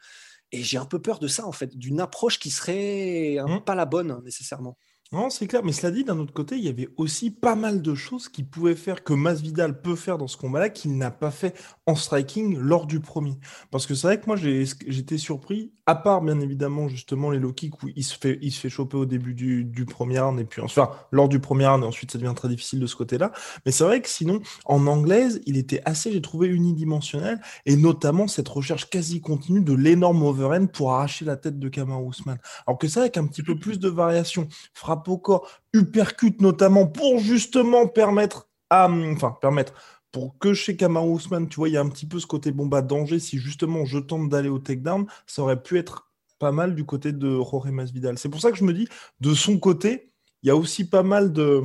Et 0.51 0.61
j'ai 0.63 0.77
un 0.77 0.85
peu 0.85 1.01
peur 1.01 1.19
de 1.19 1.27
ça 1.27 1.47
en 1.47 1.51
fait, 1.51 1.75
d'une 1.77 1.99
approche 1.99 2.39
qui 2.39 2.51
serait 2.51 3.37
hein, 3.39 3.47
mmh. 3.47 3.63
pas 3.63 3.75
la 3.75 3.85
bonne 3.85 4.21
nécessairement. 4.23 4.77
Non, 5.13 5.29
c'est 5.29 5.45
clair. 5.45 5.61
Mais 5.63 5.73
cela 5.73 5.91
dit, 5.91 6.03
d'un 6.03 6.17
autre 6.17 6.33
côté, 6.33 6.57
il 6.57 6.63
y 6.63 6.69
avait 6.69 6.89
aussi 6.97 7.29
pas 7.29 7.53
mal 7.53 7.83
de 7.83 7.93
choses 7.93 8.29
qui 8.29 8.41
pouvaient 8.41 8.75
faire 8.75 9.03
que 9.03 9.13
Masvidal 9.13 9.79
peut 9.79 9.95
faire 9.95 10.17
dans 10.17 10.27
ce 10.27 10.37
combat-là 10.37 10.69
qu'il 10.69 10.97
n'a 10.97 11.11
pas 11.11 11.29
fait 11.29 11.55
en 11.85 11.93
striking 11.93 12.57
lors 12.57 12.87
du 12.87 12.99
premier. 12.99 13.37
Parce 13.69 13.85
que 13.85 13.93
c'est 13.93 14.07
vrai 14.07 14.19
que 14.19 14.25
moi, 14.25 14.37
j'étais 14.37 15.19
surpris, 15.19 15.71
à 15.85 15.93
part 15.93 16.21
bien 16.21 16.39
évidemment 16.39 16.87
justement 16.87 17.29
les 17.29 17.39
low 17.39 17.53
kicks 17.53 17.83
où 17.83 17.89
il 17.95 18.03
se 18.03 18.17
fait, 18.17 18.39
il 18.41 18.51
se 18.51 18.59
fait 18.59 18.69
choper 18.69 18.97
au 18.97 19.05
début 19.05 19.33
du, 19.33 19.65
du 19.65 19.85
premier 19.85 20.19
round 20.19 20.39
et 20.39 20.45
puis 20.45 20.61
enfin 20.61 20.89
lors 21.11 21.27
du 21.27 21.39
premier 21.39 21.67
round 21.67 21.83
et 21.83 21.87
ensuite 21.87 22.11
ça 22.11 22.17
devient 22.17 22.33
très 22.35 22.47
difficile 22.47 22.79
de 22.79 22.87
ce 22.87 22.95
côté-là. 22.95 23.33
Mais 23.65 23.71
c'est 23.71 23.83
vrai 23.83 24.01
que 24.01 24.09
sinon, 24.09 24.39
en 24.65 24.87
anglaise, 24.87 25.41
il 25.45 25.57
était 25.57 25.81
assez, 25.85 26.11
j'ai 26.11 26.21
trouvé, 26.21 26.47
unidimensionnel 26.47 27.39
et 27.65 27.75
notamment 27.75 28.27
cette 28.27 28.47
recherche 28.47 28.89
quasi 28.89 29.21
continue 29.21 29.61
de 29.61 29.73
l'énorme 29.73 30.23
overhand 30.23 30.67
pour 30.67 30.93
arracher 30.93 31.25
la 31.25 31.35
tête 31.35 31.59
de 31.59 31.69
Kamaru 31.69 32.09
Usman. 32.09 32.37
Alors 32.65 32.79
que 32.79 32.87
ça, 32.87 33.01
avec 33.01 33.17
un 33.17 33.27
petit 33.27 33.43
peu 33.43 33.59
plus 33.59 33.77
de 33.77 33.89
variation, 33.89 34.47
frappe 34.73 35.02
au 35.09 35.17
corps, 35.17 35.47
uppercut 35.73 36.41
notamment, 36.41 36.87
pour 36.87 37.19
justement 37.19 37.87
permettre 37.87 38.49
à. 38.69 38.89
Enfin, 38.89 39.37
permettre. 39.41 39.73
Pour 40.11 40.37
que 40.37 40.53
chez 40.53 40.75
Kamaru 40.75 41.15
Usman, 41.15 41.47
tu 41.49 41.55
vois, 41.55 41.69
il 41.69 41.71
y 41.71 41.77
a 41.77 41.81
un 41.81 41.89
petit 41.89 42.05
peu 42.05 42.19
ce 42.19 42.27
côté 42.27 42.51
bomba 42.51 42.83
danger. 42.83 43.17
Si 43.17 43.39
justement 43.39 43.83
je 43.83 43.97
tente 43.97 44.29
d'aller 44.29 44.49
au 44.49 44.59
takedown, 44.59 45.07
ça 45.25 45.41
aurait 45.41 45.61
pu 45.61 45.79
être 45.79 46.11
pas 46.37 46.51
mal 46.51 46.75
du 46.75 46.85
côté 46.85 47.13
de 47.13 47.37
Jorge 47.37 47.71
Masvidal. 47.71 48.17
C'est 48.19 48.29
pour 48.29 48.41
ça 48.41 48.51
que 48.51 48.57
je 48.57 48.63
me 48.63 48.73
dis, 48.73 48.87
de 49.21 49.33
son 49.33 49.57
côté, 49.57 50.11
il 50.43 50.47
y 50.47 50.49
a 50.51 50.55
aussi 50.55 50.87
pas 50.87 51.01
mal 51.01 51.33
de, 51.33 51.63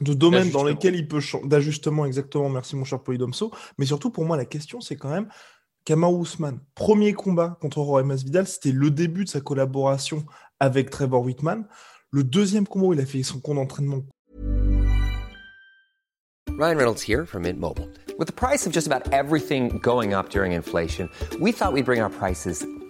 de 0.00 0.14
domaines 0.14 0.50
dans 0.50 0.64
lesquels 0.64 0.96
il 0.96 1.06
peut 1.06 1.20
d'ajustement 1.44 2.04
exactement. 2.04 2.48
Merci 2.48 2.74
mon 2.74 2.84
cher 2.84 3.02
Polydomso. 3.02 3.52
Mais 3.78 3.86
surtout 3.86 4.10
pour 4.10 4.24
moi, 4.24 4.36
la 4.36 4.44
question 4.44 4.80
c'est 4.80 4.96
quand 4.96 5.10
même 5.10 5.28
Kamaru 5.84 6.22
Usman, 6.22 6.60
premier 6.74 7.12
combat 7.12 7.58
contre 7.60 7.84
Jorge 7.84 8.04
Masvidal, 8.04 8.46
c'était 8.46 8.72
le 8.72 8.90
début 8.90 9.24
de 9.24 9.28
sa 9.28 9.40
collaboration 9.40 10.24
avec 10.60 10.90
Trevor 10.90 11.22
Whitman. 11.22 11.66
Le 12.14 12.24
deuxième 12.24 12.66
combat, 12.66 12.88
il 12.92 13.00
a 13.00 13.06
fait 13.06 13.22
son 13.22 13.40
compte 13.40 13.56
d'entraînement. 13.56 14.02
Ryan 16.58 16.76
Reynolds 16.76 17.00
here 17.00 17.24
from 17.24 17.44
Mint 17.44 17.58
Mobile. 17.58 17.88
With 18.18 18.26
the 18.26 18.34
price 18.34 18.66
of 18.66 18.72
just 18.74 18.86
about 18.86 19.10
everything 19.14 19.78
going 19.78 20.12
up 20.12 20.28
during 20.28 20.52
inflation, 20.52 21.08
we 21.40 21.52
thought 21.52 21.72
we'd 21.72 21.86
bring 21.86 22.02
our 22.02 22.10
prices 22.10 22.66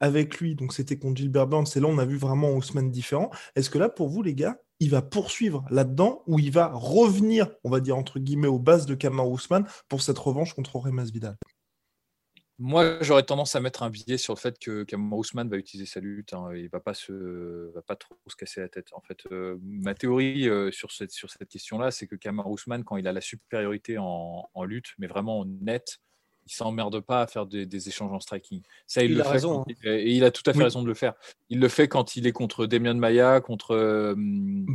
avec 0.00 0.38
lui. 0.38 0.54
Donc 0.54 0.72
c'était 0.72 0.98
contre 0.98 1.18
Gilbert 1.18 1.46
Burns, 1.46 1.66
c'est 1.66 1.80
là 1.80 1.86
on 1.86 1.98
a 1.98 2.04
vu 2.04 2.16
vraiment 2.16 2.52
Ousmane 2.52 2.90
différent. 2.90 3.30
Est-ce 3.54 3.70
que 3.70 3.78
là 3.78 3.88
pour 3.88 4.08
vous 4.08 4.22
les 4.22 4.34
gars, 4.34 4.58
il 4.80 4.90
va 4.90 5.02
poursuivre 5.02 5.64
là-dedans 5.70 6.22
ou 6.26 6.38
il 6.38 6.50
va 6.50 6.70
revenir, 6.72 7.50
on 7.64 7.70
va 7.70 7.80
dire 7.80 7.96
entre 7.96 8.18
guillemets, 8.18 8.48
aux 8.48 8.58
bases 8.58 8.86
de 8.86 8.94
Kamar 8.94 9.28
Ousmane 9.28 9.66
pour 9.88 10.02
cette 10.02 10.18
revanche 10.18 10.54
contre 10.54 10.76
Remas 10.76 11.10
Vidal 11.12 11.36
moi, 12.62 12.98
j'aurais 13.00 13.22
tendance 13.22 13.56
à 13.56 13.60
mettre 13.60 13.82
un 13.82 13.88
billet 13.88 14.18
sur 14.18 14.34
le 14.34 14.38
fait 14.38 14.58
que 14.58 14.84
Kamar 14.84 15.18
Ousmane 15.18 15.48
va 15.48 15.56
utiliser 15.56 15.90
sa 15.90 15.98
lutte. 15.98 16.34
Hein, 16.34 16.50
il 16.54 16.68
va 16.68 16.78
pas 16.78 16.92
va 17.08 17.80
pas 17.80 17.96
trop 17.96 18.14
se 18.26 18.36
casser 18.36 18.60
la 18.60 18.68
tête. 18.68 18.88
En 18.92 19.00
fait, 19.00 19.18
euh, 19.32 19.56
ma 19.62 19.94
théorie 19.94 20.46
euh, 20.46 20.70
sur 20.70 20.92
cette, 20.92 21.10
sur 21.10 21.30
cette 21.30 21.48
question-là, 21.48 21.90
c'est 21.90 22.06
que 22.06 22.16
Kamar 22.16 22.50
Ousmane, 22.50 22.84
quand 22.84 22.98
il 22.98 23.08
a 23.08 23.14
la 23.14 23.22
supériorité 23.22 23.96
en, 23.96 24.46
en 24.52 24.64
lutte, 24.64 24.92
mais 24.98 25.06
vraiment 25.06 25.46
net, 25.46 26.00
il 26.50 26.54
s'emmerde 26.54 27.00
pas 27.00 27.22
à 27.22 27.26
faire 27.26 27.46
des, 27.46 27.88
échanges 27.88 28.12
en 28.12 28.20
striking. 28.20 28.62
Ça, 28.86 29.04
il, 29.04 29.14
le 29.14 29.22
fait. 29.22 29.28
Raison, 29.28 29.60
hein. 29.62 29.72
Et 29.84 30.12
il 30.12 30.24
a 30.24 30.30
tout 30.30 30.42
à 30.46 30.52
fait 30.52 30.62
raison 30.62 30.82
de 30.82 30.86
le 30.88 30.94
faire. 30.94 31.14
Il 31.48 31.60
le 31.60 31.68
fait 31.68 31.86
quand 31.86 32.16
il 32.16 32.26
est 32.26 32.32
contre 32.32 32.66
Demian 32.66 32.94
Maya, 32.94 33.40
contre 33.40 33.74
euh, 33.76 34.14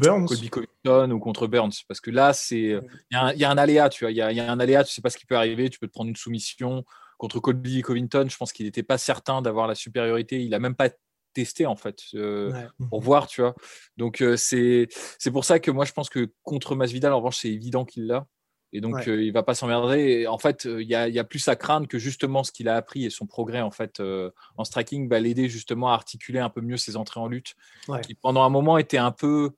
Colby 0.02 0.50
Covington 0.50 1.12
ou 1.12 1.20
contre 1.20 1.48
Burns. 1.48 1.74
Parce 1.88 2.00
que 2.00 2.12
là, 2.12 2.34
c'est 2.34 2.80
il 3.12 3.38
y, 3.38 3.44
a 3.44 3.52
un 3.52 3.58
aléa, 3.58 3.90
tu 3.90 4.06
vois. 4.06 4.12
Il 4.12 4.18
y 4.18 4.22
a, 4.22 4.52
un 4.52 4.60
aléa, 4.60 4.84
tu 4.84 4.94
sais 4.94 5.02
pas 5.02 5.10
ce 5.10 5.18
qui 5.18 5.26
peut 5.26 5.36
arriver. 5.36 5.70
Tu 5.70 5.80
peux 5.80 5.88
te 5.88 5.94
prendre 5.94 6.10
une 6.10 6.16
soumission 6.16 6.86
contre 7.18 7.40
Colby 7.40 7.82
Covington. 7.82 8.26
Je 8.30 8.38
pense 8.38 8.54
qu'il 8.54 8.66
n'était 8.66 8.84
pas 8.84 8.98
certain 8.98 9.42
d'avoir 9.42 9.68
la 9.68 9.76
supériorité. 9.76 10.42
Il 10.44 10.54
a 10.54 10.60
même 10.60 10.76
pas 10.76 10.90
testé 11.34 11.66
en 11.66 11.76
fait 11.76 12.02
euh, 12.16 12.52
pour 12.90 13.02
voir, 13.02 13.28
tu 13.28 13.42
vois. 13.42 13.54
Donc 13.98 14.22
euh, 14.22 14.38
c'est 14.38 14.88
c'est 15.20 15.32
pour 15.32 15.44
ça 15.44 15.60
que 15.60 15.70
moi 15.70 15.86
je 15.86 15.92
pense 15.92 16.10
que 16.10 16.32
contre 16.44 16.76
Masvidal, 16.76 17.14
en 17.14 17.18
revanche, 17.18 17.40
c'est 17.42 17.52
évident 17.52 17.86
qu'il 17.86 18.08
l'a. 18.08 18.26
Et 18.74 18.82
donc, 18.82 19.08
euh, 19.08 19.24
il 19.24 19.32
va 19.32 19.44
pas 19.44 19.56
s'emmerder. 19.56 20.28
En 20.28 20.38
fait, 20.38 20.66
euh, 20.66 20.82
il 20.82 20.90
y, 20.90 20.96
a, 20.96 21.24
plus 21.24 21.48
à 21.48 21.56
craindre 21.56 21.88
que 21.88 21.98
justement 21.98 22.44
ce 22.44 22.52
qu'il 22.52 22.68
a 22.68 22.76
appris 22.76 23.06
et 23.06 23.10
son 23.10 23.26
progrès 23.26 23.62
en 23.62 23.72
fait 23.72 24.00
euh, 24.00 24.32
en 24.58 24.66
striking 24.66 25.08
va 25.08 25.20
l'aider 25.20 25.48
justement 25.48 25.90
à 25.90 25.94
articuler 25.94 26.40
un 26.40 26.50
peu 26.50 26.62
mieux 26.62 26.78
ses 26.78 26.98
entrées 26.98 27.20
en 27.20 27.28
lutte, 27.28 27.56
qui 28.04 28.16
pendant 28.16 28.44
un 28.44 28.50
moment 28.50 28.78
était 28.78 28.98
un 28.98 29.12
peu, 29.12 29.52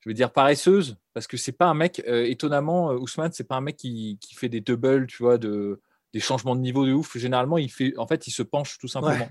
je 0.00 0.08
veux 0.08 0.14
dire, 0.14 0.32
paresseuse, 0.32 0.96
parce 1.12 1.26
que 1.26 1.36
c'est 1.36 1.52
pas 1.52 1.66
un 1.66 1.74
mec, 1.74 2.02
étonnamment, 2.06 2.92
Ousmane, 2.92 3.32
c'est 3.32 3.46
pas 3.46 3.56
un 3.56 3.60
mec 3.60 3.76
qui, 3.76 4.18
fait 4.34 4.48
des 4.48 4.60
doubles, 4.60 5.06
tu 5.06 5.22
vois, 5.22 5.36
de, 5.36 5.80
des 6.12 6.20
changements 6.20 6.56
de 6.56 6.60
niveau 6.60 6.86
de 6.86 6.92
ouf. 6.92 7.18
Généralement, 7.18 7.58
il 7.58 7.70
fait, 7.70 7.96
en 7.98 8.06
fait, 8.06 8.26
il 8.26 8.30
se 8.30 8.42
penche 8.42 8.78
tout 8.78 8.88
simplement. 8.88 9.28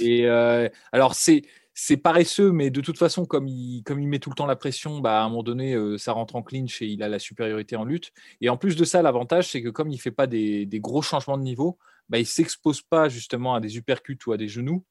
Et 0.00 0.26
alors, 0.26 1.14
c'est 1.14 1.42
c'est 1.74 1.96
paresseux, 1.96 2.52
mais 2.52 2.70
de 2.70 2.80
toute 2.80 2.98
façon, 2.98 3.24
comme 3.24 3.46
il, 3.48 3.82
comme 3.84 4.00
il 4.00 4.08
met 4.08 4.18
tout 4.18 4.30
le 4.30 4.34
temps 4.34 4.46
la 4.46 4.56
pression, 4.56 4.98
bah, 5.00 5.20
à 5.20 5.24
un 5.24 5.28
moment 5.28 5.42
donné, 5.42 5.74
euh, 5.74 5.98
ça 5.98 6.12
rentre 6.12 6.36
en 6.36 6.42
clinch 6.42 6.82
et 6.82 6.86
il 6.86 7.02
a 7.02 7.08
la 7.08 7.18
supériorité 7.18 7.76
en 7.76 7.84
lutte. 7.84 8.12
Et 8.40 8.48
en 8.48 8.56
plus 8.56 8.76
de 8.76 8.84
ça, 8.84 9.02
l'avantage, 9.02 9.48
c'est 9.50 9.62
que 9.62 9.68
comme 9.68 9.88
il 9.88 9.96
ne 9.96 10.00
fait 10.00 10.10
pas 10.10 10.26
des, 10.26 10.68
gros 10.74 11.02
changements 11.02 11.38
de 11.38 11.42
niveau, 11.42 11.78
bah, 12.08 12.18
il 12.18 12.22
ne 12.22 12.26
s'expose 12.26 12.82
pas 12.82 13.08
justement 13.08 13.54
à 13.54 13.60
des 13.60 13.76
uppercuts 13.76 14.18
ou 14.26 14.32
à 14.32 14.36
des 14.36 14.48
genoux, 14.48 14.84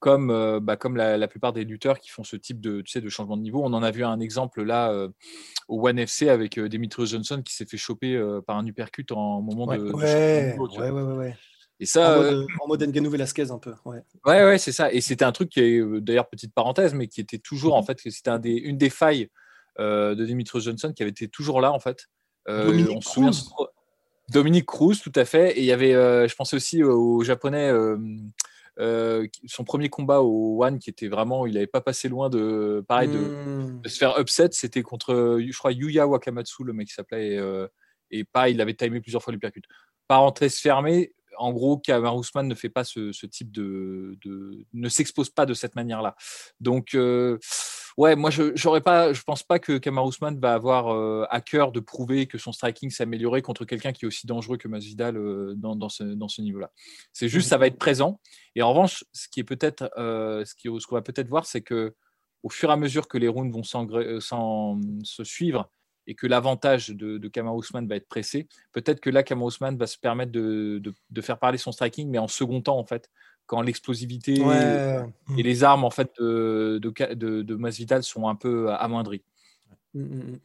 comme, 0.00 0.30
euh, 0.30 0.60
bah, 0.60 0.76
comme 0.76 0.96
la, 0.96 1.28
plupart 1.28 1.52
des 1.52 1.64
lutteurs 1.64 1.98
qui 2.00 2.10
font 2.10 2.24
ce 2.24 2.36
type 2.36 2.60
de, 2.60 2.80
tu 2.80 2.90
sais, 2.90 3.00
de 3.00 3.08
changement 3.08 3.36
de 3.36 3.42
niveau. 3.42 3.62
On 3.62 3.72
en 3.72 3.82
a 3.82 3.90
vu 3.90 4.04
un 4.04 4.20
exemple 4.20 4.62
là 4.62 4.90
euh, 4.90 5.08
au 5.68 5.88
One 5.88 5.98
FC 5.98 6.28
avec 6.28 6.58
Demetrius 6.58 7.10
Johnson 7.10 7.42
qui 7.42 7.54
s'est 7.54 7.66
fait 7.66 7.76
choper 7.76 8.20
par 8.46 8.56
un 8.56 8.66
uppercut 8.66 9.12
en 9.12 9.40
moment 9.40 9.66
de, 9.66 9.78
ouais, 9.92 10.56
ouais, 10.58 10.90
ouais, 10.90 11.16
ouais. 11.16 11.36
Et 11.80 11.86
ça, 11.86 12.12
en 12.12 12.22
mode, 12.22 12.32
euh, 12.34 12.46
en 12.60 12.68
mode 12.68 13.08
Velasquez 13.08 13.50
un 13.50 13.58
peu. 13.58 13.74
Ouais, 13.84 14.02
ouais, 14.26 14.44
ouais 14.44 14.58
c'est 14.58 14.72
ça. 14.72 14.92
Et 14.92 15.00
c'était 15.00 15.24
un 15.24 15.32
truc 15.32 15.50
qui 15.50 15.60
est 15.60 15.78
euh, 15.80 16.00
d'ailleurs 16.00 16.28
petite 16.28 16.54
parenthèse, 16.54 16.94
mais 16.94 17.08
qui 17.08 17.20
était 17.20 17.38
toujours 17.38 17.74
en 17.74 17.80
mhm. 17.80 17.86
fait, 17.86 18.00
c'était 18.10 18.30
un 18.30 18.38
des, 18.38 18.52
une 18.52 18.78
des 18.78 18.90
failles 18.90 19.28
euh, 19.80 20.14
de 20.14 20.24
Dimitri 20.24 20.60
Johnson 20.60 20.92
qui 20.94 21.02
avait 21.02 21.10
été 21.10 21.28
toujours 21.28 21.60
là 21.60 21.72
en 21.72 21.80
fait. 21.80 22.08
Euh, 22.48 22.66
Dominique 22.66 23.02
souvient- 23.02 23.30
Cruz. 23.30 23.68
Dominique 24.30 24.66
Cruz, 24.66 25.00
tout 25.02 25.12
à 25.14 25.24
fait. 25.24 25.58
Et 25.58 25.60
il 25.60 25.66
y 25.66 25.72
avait, 25.72 25.94
euh, 25.94 26.28
je 26.28 26.34
pensais 26.34 26.56
aussi 26.56 26.82
au 26.82 27.22
japonais, 27.22 27.68
euh, 27.68 27.98
euh, 28.80 29.26
son 29.46 29.64
premier 29.64 29.88
combat 29.88 30.20
au 30.22 30.64
One, 30.64 30.78
qui 30.78 30.90
était 30.90 31.08
vraiment, 31.08 31.46
il 31.46 31.54
n'avait 31.54 31.66
pas 31.66 31.80
passé 31.80 32.08
loin 32.08 32.30
de, 32.30 32.84
pareil, 32.88 33.08
de, 33.08 33.18
Hmm. 33.18 33.80
de 33.82 33.88
se 33.88 33.98
faire 33.98 34.18
upset. 34.18 34.48
C'était 34.52 34.82
contre, 34.82 35.38
je 35.40 35.58
crois, 35.58 35.72
Yuya 35.72 36.06
Wakamatsu, 36.06 36.64
le 36.64 36.72
mec 36.72 36.88
qui 36.88 36.94
s'appelait. 36.94 37.32
Et, 37.32 37.38
euh, 37.38 37.66
et 38.10 38.24
pareil, 38.24 38.54
il 38.54 38.60
avait 38.60 38.74
timé 38.74 39.00
plusieurs 39.00 39.22
fois 39.22 39.32
l'uppercut. 39.32 39.62
Parenthèse 40.08 40.56
fermée. 40.56 41.12
En 41.38 41.52
gros, 41.52 41.78
Kamar 41.78 42.16
ne 42.42 42.54
fait 42.54 42.68
pas 42.68 42.84
ce, 42.84 43.26
type 43.26 43.52
de, 43.52 44.18
ne 44.72 44.88
s'expose 44.88 45.30
pas 45.30 45.46
de 45.46 45.54
cette 45.54 45.74
manière-là. 45.76 46.16
Donc, 46.60 46.94
euh, 46.94 47.38
ouais, 47.96 48.16
moi, 48.16 48.30
je 48.30 48.52
j'aurais 48.54 48.80
pas, 48.80 49.12
je 49.12 49.22
pense 49.22 49.42
pas 49.42 49.58
que 49.58 49.78
Kamar 49.78 50.04
Ousmane 50.04 50.38
va 50.38 50.54
avoir 50.54 50.94
euh, 50.94 51.26
à 51.30 51.40
cœur 51.40 51.72
de 51.72 51.80
prouver 51.80 52.26
que 52.26 52.38
son 52.38 52.52
striking 52.52 52.90
s'est 52.90 53.02
amélioré 53.02 53.42
contre 53.42 53.64
quelqu'un 53.64 53.92
qui 53.92 54.04
est 54.04 54.08
aussi 54.08 54.26
dangereux 54.26 54.56
que 54.56 54.68
Masvidal 54.68 55.16
euh, 55.16 55.54
dans, 55.56 55.76
dans 55.76 55.88
ce, 55.88 56.40
niveau-là. 56.40 56.70
C'est 57.12 57.28
juste, 57.28 57.48
ça 57.48 57.58
va 57.58 57.66
être 57.66 57.78
présent. 57.78 58.20
Et 58.54 58.62
en 58.62 58.70
revanche, 58.70 59.04
ce 59.12 59.28
qui 59.28 59.40
est 59.40 59.44
peut-être, 59.44 59.90
euh, 59.96 60.44
ce 60.44 60.54
qui- 60.54 60.68
qu'on 60.68 60.94
va 60.94 61.02
peut-être 61.02 61.28
voir, 61.28 61.46
c'est 61.46 61.62
que 61.62 61.94
au 62.42 62.50
fur 62.50 62.68
et 62.68 62.72
à 62.72 62.76
mesure 62.76 63.08
que 63.08 63.16
les 63.16 63.28
rounds 63.28 63.52
vont 63.54 63.62
se 63.62 65.24
suivre 65.24 65.70
et 66.06 66.14
que 66.14 66.26
l'avantage 66.26 66.88
de, 66.90 67.18
de 67.18 67.28
Kamaru 67.28 67.60
Usman 67.60 67.86
va 67.86 67.96
être 67.96 68.08
pressé, 68.08 68.46
peut-être 68.72 69.00
que 69.00 69.10
là, 69.10 69.22
Kamaru 69.22 69.48
Usman 69.48 69.76
va 69.76 69.86
se 69.86 69.98
permettre 69.98 70.32
de, 70.32 70.78
de- 70.82 70.94
de 71.10 71.20
faire 71.20 71.38
parler 71.38 71.58
son 71.58 71.72
striking, 71.72 72.08
mais 72.10 72.18
en 72.18 72.28
second 72.28 72.60
temps, 72.60 72.78
en 72.78 72.84
fait, 72.84 73.10
quand 73.46 73.60
l'explosivité 73.62 74.40
Ouais. 74.42 75.02
et 75.36 75.42
les 75.42 75.64
armes 75.64 75.84
en 75.84 75.90
fait, 75.90 76.10
de, 76.18 76.78
de, 76.82 76.90
Ka- 76.90 77.14
de, 77.14 77.42
de 77.42 77.54
Masvidal 77.56 78.02
sont 78.02 78.28
un 78.28 78.34
peu 78.34 78.70
amoindries. 78.72 79.22
Hmm, 79.94 80.02
hmm. 80.02 80.38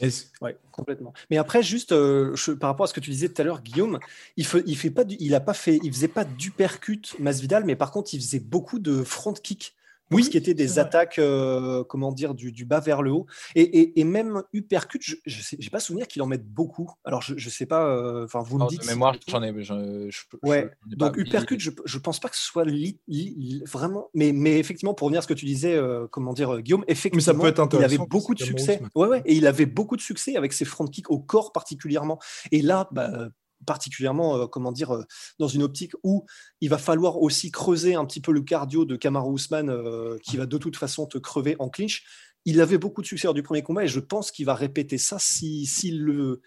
Est-ce- 0.00 0.26
Ouais, 0.40 0.56
complètement. 0.72 1.12
Mais 1.30 1.36
après, 1.36 1.62
juste 1.62 1.92
euh, 1.92 2.34
je- 2.34 2.50
par 2.52 2.70
rapport 2.70 2.84
à 2.84 2.86
ce 2.88 2.94
que 2.94 3.00
tu 3.00 3.10
disais 3.10 3.28
tout 3.28 3.40
à 3.40 3.44
l'heure, 3.44 3.62
Guillaume, 3.62 4.00
il 4.36 4.44
fait, 4.44 4.62
il 4.66 4.76
fait 4.76 4.90
pas, 4.90 5.04
du- 5.04 5.16
il 5.20 5.34
a 5.36 5.40
pas 5.40 5.54
fait, 5.54 5.78
il 5.84 5.92
faisait 5.92 6.08
pas 6.08 6.24
d'uppercut 6.24 7.02
Masvidal, 7.20 7.64
mais 7.64 7.76
par 7.76 7.92
contre, 7.92 8.12
il 8.14 8.20
faisait 8.20 8.40
beaucoup 8.40 8.80
de 8.80 9.04
front 9.04 9.34
kick. 9.34 9.74
Oui, 10.14 10.24
ce 10.24 10.30
qui 10.30 10.36
était 10.36 10.54
des 10.54 10.78
attaques, 10.78 11.18
euh, 11.18 11.84
comment 11.84 12.12
dire, 12.12 12.34
du, 12.34 12.52
du 12.52 12.64
bas 12.64 12.80
vers 12.80 13.02
le 13.02 13.12
haut. 13.12 13.26
Et, 13.54 13.62
et, 13.62 14.00
et 14.00 14.04
même 14.04 14.42
uppercut, 14.52 15.00
je 15.02 15.56
n'ai 15.60 15.68
pas 15.70 15.80
souvenir 15.80 16.06
qu'il 16.08 16.22
en 16.22 16.26
mette 16.26 16.46
beaucoup. 16.46 16.90
Alors, 17.04 17.22
je, 17.22 17.34
je 17.36 17.48
sais 17.50 17.66
pas, 17.66 17.86
euh, 17.88 18.24
enfin, 18.24 18.40
vous 18.42 18.56
me 18.56 18.60
Alors, 18.62 18.70
dites. 18.70 18.80
de 18.80 18.84
si- 18.84 18.90
mémoire, 18.90 19.14
j'en 19.28 19.42
ai. 19.42 19.52
je- 19.62 20.08
je- 20.10 20.36
Ouais, 20.42 20.70
ai 20.92 20.96
donc 20.96 21.14
pas- 21.14 21.20
uppercut, 21.20 21.58
je, 21.60 21.70
je 21.84 21.98
pense 21.98 22.20
pas 22.20 22.28
que 22.28 22.36
ce 22.36 22.44
soit 22.44 22.64
li- 22.64 22.98
li- 23.08 23.34
li- 23.36 23.62
vraiment. 23.66 24.08
Mais, 24.14 24.32
mais 24.32 24.58
effectivement, 24.58 24.94
pour 24.94 25.06
revenir 25.06 25.18
à 25.18 25.22
ce 25.22 25.28
que 25.28 25.34
tu 25.34 25.46
disais, 25.46 25.74
euh, 25.74 26.06
comment 26.10 26.32
dire, 26.32 26.60
Guillaume, 26.60 26.84
effectivement, 26.88 27.40
peut 27.42 27.48
être 27.48 27.68
il 27.72 27.84
avait 27.84 27.98
beaucoup 27.98 28.34
de 28.34 28.42
succès. 28.42 28.80
Ouais, 28.94 29.08
ouais, 29.08 29.22
et 29.24 29.34
il 29.34 29.46
avait 29.46 29.66
beaucoup 29.66 29.96
de 29.96 30.00
succès 30.02 30.36
avec 30.36 30.52
ses 30.52 30.64
front 30.64 30.86
kicks 30.86 31.10
au 31.10 31.18
corps 31.18 31.52
particulièrement. 31.52 32.18
Et 32.52 32.62
là, 32.62 32.88
bah, 32.92 33.28
particulièrement, 33.64 34.36
euh, 34.36 34.46
comment 34.46 34.72
dire, 34.72 34.94
euh, 34.94 35.02
dans 35.38 35.48
une 35.48 35.62
optique 35.62 35.92
où 36.02 36.26
il 36.60 36.70
va 36.70 36.78
falloir 36.78 37.20
aussi 37.20 37.50
creuser 37.50 37.94
un 37.94 38.04
petit 38.04 38.20
peu 38.20 38.32
le 38.32 38.42
cardio 38.42 38.84
de 38.84 38.96
Kamaru 38.96 39.34
Usman, 39.34 39.68
euh, 39.68 40.18
qui 40.22 40.36
va 40.36 40.46
de 40.46 40.58
toute 40.58 40.76
façon 40.76 41.06
te 41.06 41.18
crever 41.18 41.56
en 41.58 41.68
clinch. 41.68 42.04
Il 42.44 42.60
avait 42.60 42.78
beaucoup 42.78 43.02
de 43.02 43.06
succès 43.06 43.26
lors 43.26 43.34
du 43.34 43.42
premier 43.42 43.62
combat 43.62 43.84
et 43.84 43.88
je 43.88 44.00
pense 44.00 44.30
qu'il 44.30 44.46
va 44.46 44.54
répéter 44.54 44.98
ça 44.98 45.16
si, 45.18 45.66
le 45.90 46.42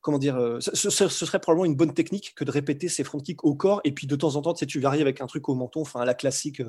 comment 0.00 0.18
dire, 0.18 0.58
ce 0.60 0.90
serait 0.90 1.38
probablement 1.38 1.64
une 1.64 1.76
bonne 1.76 1.94
technique 1.94 2.34
que 2.34 2.42
de 2.42 2.50
répéter 2.50 2.88
ses 2.88 3.04
front 3.04 3.20
kicks 3.20 3.44
au 3.44 3.54
corps 3.54 3.80
et 3.84 3.92
puis 3.92 4.08
de 4.08 4.16
temps 4.16 4.34
en 4.34 4.42
temps, 4.42 4.52
tu 4.52 4.58
sais, 4.58 4.66
tu 4.66 4.80
varies 4.80 5.00
avec 5.00 5.20
un 5.20 5.26
truc 5.26 5.48
au 5.48 5.54
menton, 5.54 5.82
enfin 5.82 6.04
la 6.04 6.14
classique 6.14 6.60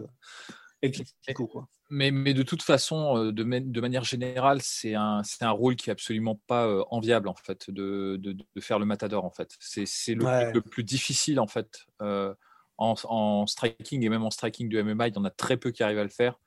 quoi. 1.34 1.68
Mais, 1.90 2.12
mais 2.12 2.34
de 2.34 2.44
toute 2.44 2.64
façon, 2.64 3.18
euh, 3.18 3.32
de, 3.32 3.44
ma- 3.44 3.60
de 3.60 3.82
manière 3.82 4.04
générale, 4.04 4.60
c'est 4.62 4.96
un, 4.96 5.22
rôle 5.42 5.76
qui 5.76 5.90
est 5.90 5.94
absolument 5.94 6.40
pas 6.48 6.66
euh, 6.66 6.84
enviable 6.90 7.28
en 7.28 7.36
fait 7.36 7.70
de, 7.70 8.18
de, 8.20 8.32
de 8.34 8.62
faire 8.62 8.80
le 8.80 8.86
matador 8.86 9.26
en 9.26 9.30
fait. 9.30 9.56
C'est 9.60 10.16
le, 10.16 10.24
Ouais. 10.26 10.52
le 10.54 10.62
plus 10.62 10.84
difficile 10.84 11.40
en 11.40 11.48
fait 11.48 11.86
euh, 12.02 12.34
en, 12.78 12.96
en 13.04 13.46
striking 13.46 14.04
et 14.04 14.10
même 14.10 14.24
en 14.24 14.32
striking 14.32 14.70
de 14.70 14.82
MMA, 14.82 15.10
il 15.10 15.16
y 15.16 15.18
en 15.20 15.26
a 15.26 15.30
très 15.30 15.58
peu 15.58 15.72
qui 15.72 15.84
arrivent 15.84 16.00
à 16.00 16.04
le 16.04 16.10
faire. 16.10 16.40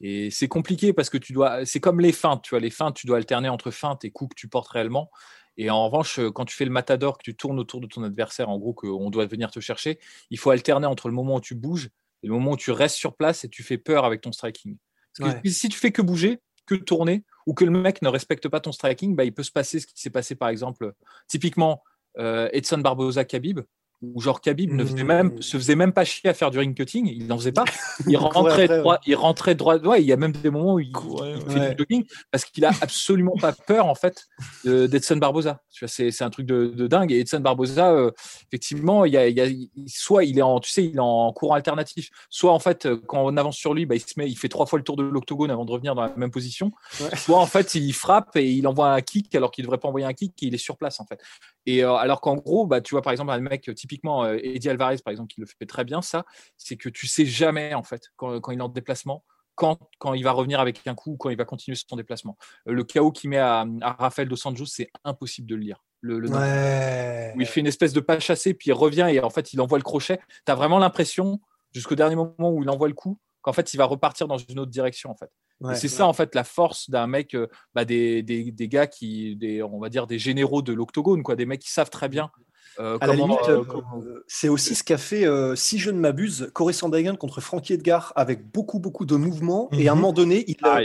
Et 0.00 0.30
c'est 0.30 0.48
compliqué 0.48 0.92
parce 0.92 1.10
que 1.10 1.18
tu 1.18 1.32
dois, 1.32 1.64
c'est 1.64 1.80
comme 1.80 2.00
les 2.00 2.12
feintes, 2.12 2.42
tu 2.42 2.50
vois, 2.50 2.60
les 2.60 2.70
feintes, 2.70 2.94
tu 2.94 3.06
dois 3.06 3.16
alterner 3.16 3.48
entre 3.48 3.70
feintes 3.70 4.04
et 4.04 4.10
coups 4.10 4.34
que 4.34 4.40
tu 4.40 4.48
portes 4.48 4.68
réellement. 4.68 5.10
Et 5.56 5.68
en 5.68 5.84
revanche, 5.84 6.18
quand 6.34 6.44
tu 6.44 6.56
fais 6.56 6.64
le 6.64 6.70
matador, 6.70 7.18
que 7.18 7.22
tu 7.24 7.36
tournes 7.36 7.58
autour 7.58 7.80
de 7.80 7.86
ton 7.86 8.02
adversaire, 8.02 8.48
en 8.48 8.58
gros, 8.58 8.72
qu'on 8.72 9.10
doit 9.10 9.26
venir 9.26 9.50
te 9.50 9.60
chercher, 9.60 9.98
il 10.30 10.38
faut 10.38 10.50
alterner 10.50 10.86
entre 10.86 11.08
le 11.08 11.14
moment 11.14 11.36
où 11.36 11.40
tu 11.40 11.54
bouges 11.54 11.90
et 12.22 12.26
le 12.26 12.32
moment 12.32 12.52
où 12.52 12.56
tu 12.56 12.70
restes 12.70 12.96
sur 12.96 13.16
place 13.16 13.44
et 13.44 13.48
tu 13.48 13.62
fais 13.62 13.78
peur 13.78 14.04
avec 14.04 14.20
ton 14.20 14.32
striking. 14.32 14.76
Parce 15.18 15.30
que 15.30 15.36
Ouais. 15.36 15.50
si 15.52 15.68
tu 15.68 15.78
fais 15.78 15.92
que 15.92 16.02
bouger, 16.02 16.40
que 16.66 16.74
tourner, 16.74 17.24
ou 17.46 17.54
que 17.54 17.64
le 17.64 17.70
mec 17.70 18.02
ne 18.02 18.08
respecte 18.08 18.48
pas 18.48 18.60
ton 18.60 18.72
striking, 18.72 19.16
bah, 19.16 19.24
il 19.24 19.34
peut 19.34 19.42
se 19.42 19.50
passer 19.50 19.80
ce 19.80 19.86
qui 19.86 20.00
s'est 20.00 20.10
passé 20.10 20.34
par 20.34 20.48
exemple, 20.48 20.92
typiquement 21.28 21.82
euh, 22.18 22.48
Edson 22.52 22.78
Barboza 22.78 23.24
Khabib, 23.24 23.60
où 24.02 24.20
genre 24.20 24.40
Khabib 24.40 24.72
ne 24.72 24.84
faisait 24.84 25.04
même, 25.04 25.40
se 25.40 25.56
faisait 25.56 25.76
même 25.76 25.92
pas 25.92 26.04
chier 26.04 26.28
à 26.30 26.34
faire 26.34 26.50
du 26.50 26.58
ring 26.58 26.76
cutting, 26.76 27.06
il 27.06 27.26
n'en 27.28 27.38
faisait 27.38 27.52
pas. 27.52 27.64
Il 28.08 28.16
rentrait 28.16 28.64
après, 28.64 28.78
droit, 28.80 28.98
il 29.06 29.14
rentrait 29.14 29.54
droit. 29.54 29.78
Ouais, 29.78 30.02
il 30.02 30.06
y 30.06 30.12
a 30.12 30.16
même 30.16 30.32
des 30.32 30.50
moments 30.50 30.74
où 30.74 30.80
il, 30.80 30.88
il 30.88 31.52
fait 31.52 31.60
ouais. 31.60 31.74
du 31.74 31.78
jogging 31.78 32.04
parce 32.30 32.44
qu'il 32.44 32.64
a 32.64 32.70
absolument 32.80 33.34
pas 33.40 33.52
peur 33.52 33.86
en 33.86 33.94
fait 33.94 34.26
de- 34.64 34.86
d'Edson 34.86 35.16
Barboza. 35.16 35.60
C'est 35.86 36.22
un 36.22 36.30
truc 36.30 36.46
de, 36.46 36.66
de 36.66 36.86
dingue. 36.86 37.12
Et 37.12 37.20
Edson 37.20 37.40
Barboza, 37.40 37.92
euh, 37.92 38.10
effectivement, 38.48 39.04
il 39.04 39.12
y 39.12 39.16
a, 39.16 39.28
il 39.28 39.36
y 39.36 39.40
a- 39.40 39.48
soit 39.86 40.24
il 40.24 40.38
est 40.38 40.42
en, 40.42 40.58
tu 40.58 40.70
sais, 40.70 40.84
il 40.84 40.96
est 40.96 41.00
en 41.00 41.32
courant 41.32 41.54
alternatif, 41.54 42.10
soit 42.28 42.52
en 42.52 42.58
fait 42.58 42.86
euh, 42.86 43.00
quand 43.06 43.24
on 43.24 43.36
avance 43.36 43.56
sur 43.56 43.72
lui, 43.74 43.86
bah, 43.86 43.94
il 43.94 44.00
se 44.00 44.14
met, 44.16 44.28
il 44.28 44.36
fait 44.36 44.48
trois 44.48 44.66
fois 44.66 44.78
le 44.78 44.84
tour 44.84 44.96
de 44.96 45.02
l'octogone 45.04 45.50
avant 45.50 45.64
de 45.64 45.70
revenir 45.70 45.94
dans 45.94 46.02
la 46.02 46.12
même 46.16 46.30
position. 46.30 46.72
Ouais. 47.00 47.16
Soit 47.16 47.38
en 47.38 47.46
fait 47.46 47.74
il 47.74 47.92
frappe 47.92 48.36
et 48.36 48.50
il 48.50 48.66
envoie 48.66 48.92
un 48.92 49.00
kick 49.00 49.34
alors 49.34 49.50
qu'il 49.50 49.64
devrait 49.64 49.78
pas 49.78 49.88
envoyer 49.88 50.06
un 50.06 50.12
kick 50.12 50.34
et 50.42 50.46
il 50.46 50.54
est 50.54 50.58
sur 50.58 50.76
place 50.76 50.98
en 51.00 51.06
fait. 51.06 51.20
Et 51.66 51.84
euh, 51.84 51.94
alors 51.94 52.20
qu'en 52.20 52.34
gros, 52.34 52.66
bah, 52.66 52.80
tu 52.80 52.94
vois 52.94 53.02
par 53.02 53.12
exemple 53.12 53.30
un 53.30 53.38
mec 53.40 53.70
typiquement 53.92 54.24
euh, 54.24 54.38
Eddie 54.42 54.70
Alvarez 54.70 54.96
par 55.04 55.10
exemple 55.12 55.32
qui 55.32 55.40
le 55.40 55.46
fait 55.46 55.66
très 55.66 55.84
bien 55.84 56.00
ça, 56.02 56.24
c'est 56.56 56.76
que 56.76 56.88
tu 56.88 57.06
sais 57.06 57.26
jamais 57.26 57.74
en 57.74 57.82
fait 57.82 58.04
quand, 58.16 58.40
quand 58.40 58.52
il 58.52 58.58
est 58.58 58.62
en 58.62 58.68
déplacement. 58.68 59.24
Quand, 59.54 59.78
quand 59.98 60.14
il 60.14 60.24
va 60.24 60.32
revenir 60.32 60.60
avec 60.60 60.80
un 60.86 60.94
coup 60.94 61.12
ou 61.12 61.16
quand 61.18 61.28
il 61.28 61.36
va 61.36 61.44
continuer 61.44 61.76
son 61.76 61.94
déplacement. 61.96 62.38
Euh, 62.68 62.72
Le 62.72 62.84
chaos 62.84 63.12
qu'il 63.12 63.28
met 63.28 63.36
à, 63.36 63.66
à 63.82 63.92
Rafael 63.92 64.26
Dos 64.26 64.46
Anjos, 64.46 64.64
c'est 64.64 64.88
impossible 65.04 65.46
de 65.46 65.56
le 65.56 65.60
lire. 65.60 65.84
Le, 66.00 66.18
le 66.20 66.30
Ouais. 66.30 67.34
où 67.36 67.40
il 67.42 67.46
fait 67.46 67.60
une 67.60 67.66
espèce 67.66 67.92
de 67.92 68.00
pas 68.00 68.18
chassé, 68.18 68.54
puis 68.54 68.70
il 68.70 68.72
revient 68.72 69.08
et 69.12 69.20
en 69.20 69.28
fait 69.28 69.52
il 69.52 69.60
envoie 69.60 69.76
le 69.76 69.84
crochet. 69.84 70.18
Tu 70.46 70.50
as 70.52 70.54
vraiment 70.54 70.78
l'impression, 70.78 71.38
jusqu'au 71.74 71.94
dernier 71.96 72.16
moment 72.16 72.50
où 72.50 72.62
il 72.62 72.70
envoie 72.70 72.88
le 72.88 72.94
coup, 72.94 73.18
qu'en 73.42 73.52
fait 73.52 73.74
il 73.74 73.76
va 73.76 73.84
repartir 73.84 74.26
dans 74.26 74.38
une 74.38 74.58
autre 74.58 74.70
direction 74.70 75.10
en 75.10 75.16
fait. 75.16 75.30
Ouais. 75.60 75.74
c'est 75.76 75.86
ça 75.88 76.06
en 76.06 76.14
fait 76.14 76.34
la 76.34 76.44
force 76.44 76.88
d'un 76.88 77.06
mec, 77.06 77.34
euh, 77.34 77.46
bah, 77.74 77.84
des, 77.84 78.22
des, 78.22 78.50
des 78.50 78.68
gars 78.68 78.86
qui, 78.86 79.36
des, 79.36 79.62
on 79.62 79.78
va 79.80 79.90
dire 79.90 80.06
des 80.06 80.18
généraux 80.18 80.62
de 80.62 80.72
l'octogone, 80.72 81.22
quoi, 81.22 81.36
des 81.36 81.44
mecs 81.46 81.60
qui 81.60 81.70
savent 81.70 81.90
très 81.90 82.08
bien. 82.08 82.30
Euh, 82.78 82.98
À 83.00 83.06
la 83.06 83.14
limite, 83.14 83.38
euh, 83.48 83.60
euh, 83.60 83.64
comment- 83.64 84.02
c'est 84.26 84.48
aussi 84.48 84.74
ce 84.74 84.82
qu'a 84.84 84.98
fait, 84.98 85.26
euh, 85.26 85.54
si 85.54 85.78
je 85.78 85.90
ne 85.90 85.98
m'abuse, 85.98 86.50
Corey 86.54 86.72
Sandhagen 86.72 87.16
contre 87.16 87.40
Frankie 87.40 87.74
Edgar 87.74 88.12
avec 88.16 88.50
beaucoup, 88.50 88.78
beaucoup 88.78 89.04
de 89.06 89.16
mouvements. 89.16 89.68
Et 89.72 89.88
à 89.88 89.92
un 89.92 89.94
Mhm. 89.94 90.00
moment 90.00 90.12
donné, 90.12 90.44
il, 90.48 90.56
Ah 90.62 90.80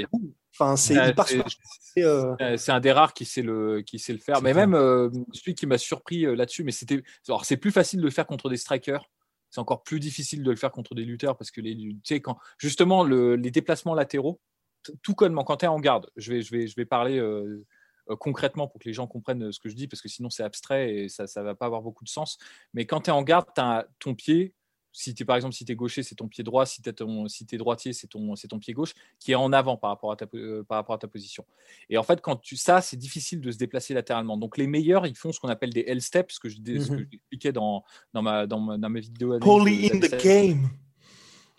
enfin, 0.54 0.76
c'est, 0.76 0.96
Ouais, 0.96 2.58
un 2.68 2.80
des 2.80 2.92
rares 2.92 3.14
qui 3.14 3.26
sait 3.26 3.42
le, 3.42 3.82
qui 3.82 4.00
sait 4.00 4.14
le 4.14 4.20
faire. 4.20 4.42
Mais 4.42 4.54
même 4.54 4.74
euh, 4.74 5.10
celui 5.34 5.56
qui 5.56 5.66
m'a 5.68 5.78
surpris 5.78 6.26
euh, 6.26 6.36
là-dessus, 6.36 6.64
mais 6.64 6.72
c'était. 6.72 7.04
Alors, 7.28 7.46
c'est 7.46 7.58
plus 7.58 7.72
facile 7.72 8.00
de 8.00 8.06
le 8.06 8.12
faire 8.12 8.28
contre 8.28 8.50
des 8.50 8.58
strikers. 8.58 9.06
C'est 9.50 9.62
encore 9.62 9.84
plus 9.84 10.00
difficile 10.00 10.44
de 10.44 10.50
le 10.50 10.58
faire 10.58 10.72
contre 10.72 10.94
des 10.94 11.06
lutteurs 11.06 11.38
parce 11.38 11.52
que 11.52 11.62
les, 11.62 11.76
tu 11.76 11.98
sais, 12.04 12.20
quand, 12.20 12.38
justement, 12.58 13.04
le- 13.04 13.36
les 13.36 13.50
déplacements 13.50 13.96
latéraux, 13.96 14.40
tout 15.02 15.16
connement, 15.16 15.44
quand 15.44 15.58
tu 15.58 15.66
es 15.66 15.68
en 15.70 15.80
garde, 15.80 16.10
je 16.18 16.34
vais, 16.34 16.42
je 16.42 16.52
vais, 16.52 16.68
je 16.68 16.76
vais 16.76 16.86
parler 16.86 17.18
concrètement 18.16 18.68
pour 18.68 18.80
que 18.80 18.88
les 18.88 18.94
gens 18.94 19.08
comprennent 19.08 19.44
euh, 19.44 19.52
ce 19.52 19.60
que 19.60 19.70
je 19.70 19.76
dis 19.76 19.88
parce 19.88 20.02
que 20.02 20.10
sinon 20.10 20.30
c'est 20.30 20.44
abstrait 20.44 20.94
et 20.96 21.10
ça 21.10 21.24
ne 21.24 21.42
va 21.42 21.56
pas 21.56 21.66
avoir 21.66 21.82
beaucoup 21.82 22.04
de 22.04 22.10
sens. 22.10 22.38
Mais 22.74 22.86
quand 22.86 23.02
tu 23.02 23.10
es 23.10 23.14
en 23.14 23.24
garde, 23.24 23.48
tu 23.54 23.62
as 23.62 23.88
ton 24.00 24.16
pied. 24.16 24.54
Si 24.94 25.14
es, 25.20 25.26
par 25.26 25.36
exemple, 25.36 25.54
si 25.54 25.64
tu 25.64 25.72
es 25.72 25.76
gaucher, 25.76 26.02
c'est 26.02 26.16
ton 26.16 26.28
pied 26.28 26.44
droit. 26.44 26.66
Si 26.66 26.82
tu 26.82 26.90
es, 26.90 26.94
si 27.28 27.46
es 27.52 27.58
droitier, 27.58 27.94
c'est 27.94 28.08
ton, 28.08 28.34
ton 28.34 28.58
pied 28.58 28.74
gauche 28.74 28.94
qui 29.20 29.32
est 29.32 29.36
en 29.36 29.54
avant 29.54 29.78
par 29.78 29.92
rapport 29.92 30.12
à 30.12 30.16
ta, 30.16 30.26
euh, 30.34 30.64
par 30.64 30.78
rapport 30.78 30.96
à 30.96 30.98
ta 30.98 31.08
position. 31.08 31.46
Et 31.90 32.00
en 32.00 32.04
fait, 32.04 32.20
quand 32.20 32.36
tu 32.38 32.56
ça, 32.56 32.82
c'est 32.82 32.98
difficile 32.98 33.40
de 33.40 33.52
se 33.52 33.58
déplacer 33.58 33.94
latéralement. 33.94 34.38
Donc 34.38 34.58
les 34.58 34.66
meilleurs, 34.66 35.06
ils 35.06 35.16
font 35.16 35.32
ce 35.32 35.40
qu'on 35.40 35.50
appelle 35.50 35.72
des 35.72 35.84
L 35.88 36.02
steps, 36.02 36.34
ce 36.34 36.40
que 36.40 36.50
je 36.50 36.56
ce 36.56 36.62
que 36.62 36.94
Mhm. 36.94 37.08
j'expliquais 37.12 37.52
dans 37.52 37.84
dans 38.14 38.24
ma 38.24 38.48
dans 38.48 38.60
ma, 38.60 38.78
dans 38.80 38.90
mes 38.90 39.02
vidéos. 39.02 39.38
Poly 39.40 39.92
analyse 39.92 40.14
in 40.14 40.18
the 40.18 40.24
game. 40.24 40.70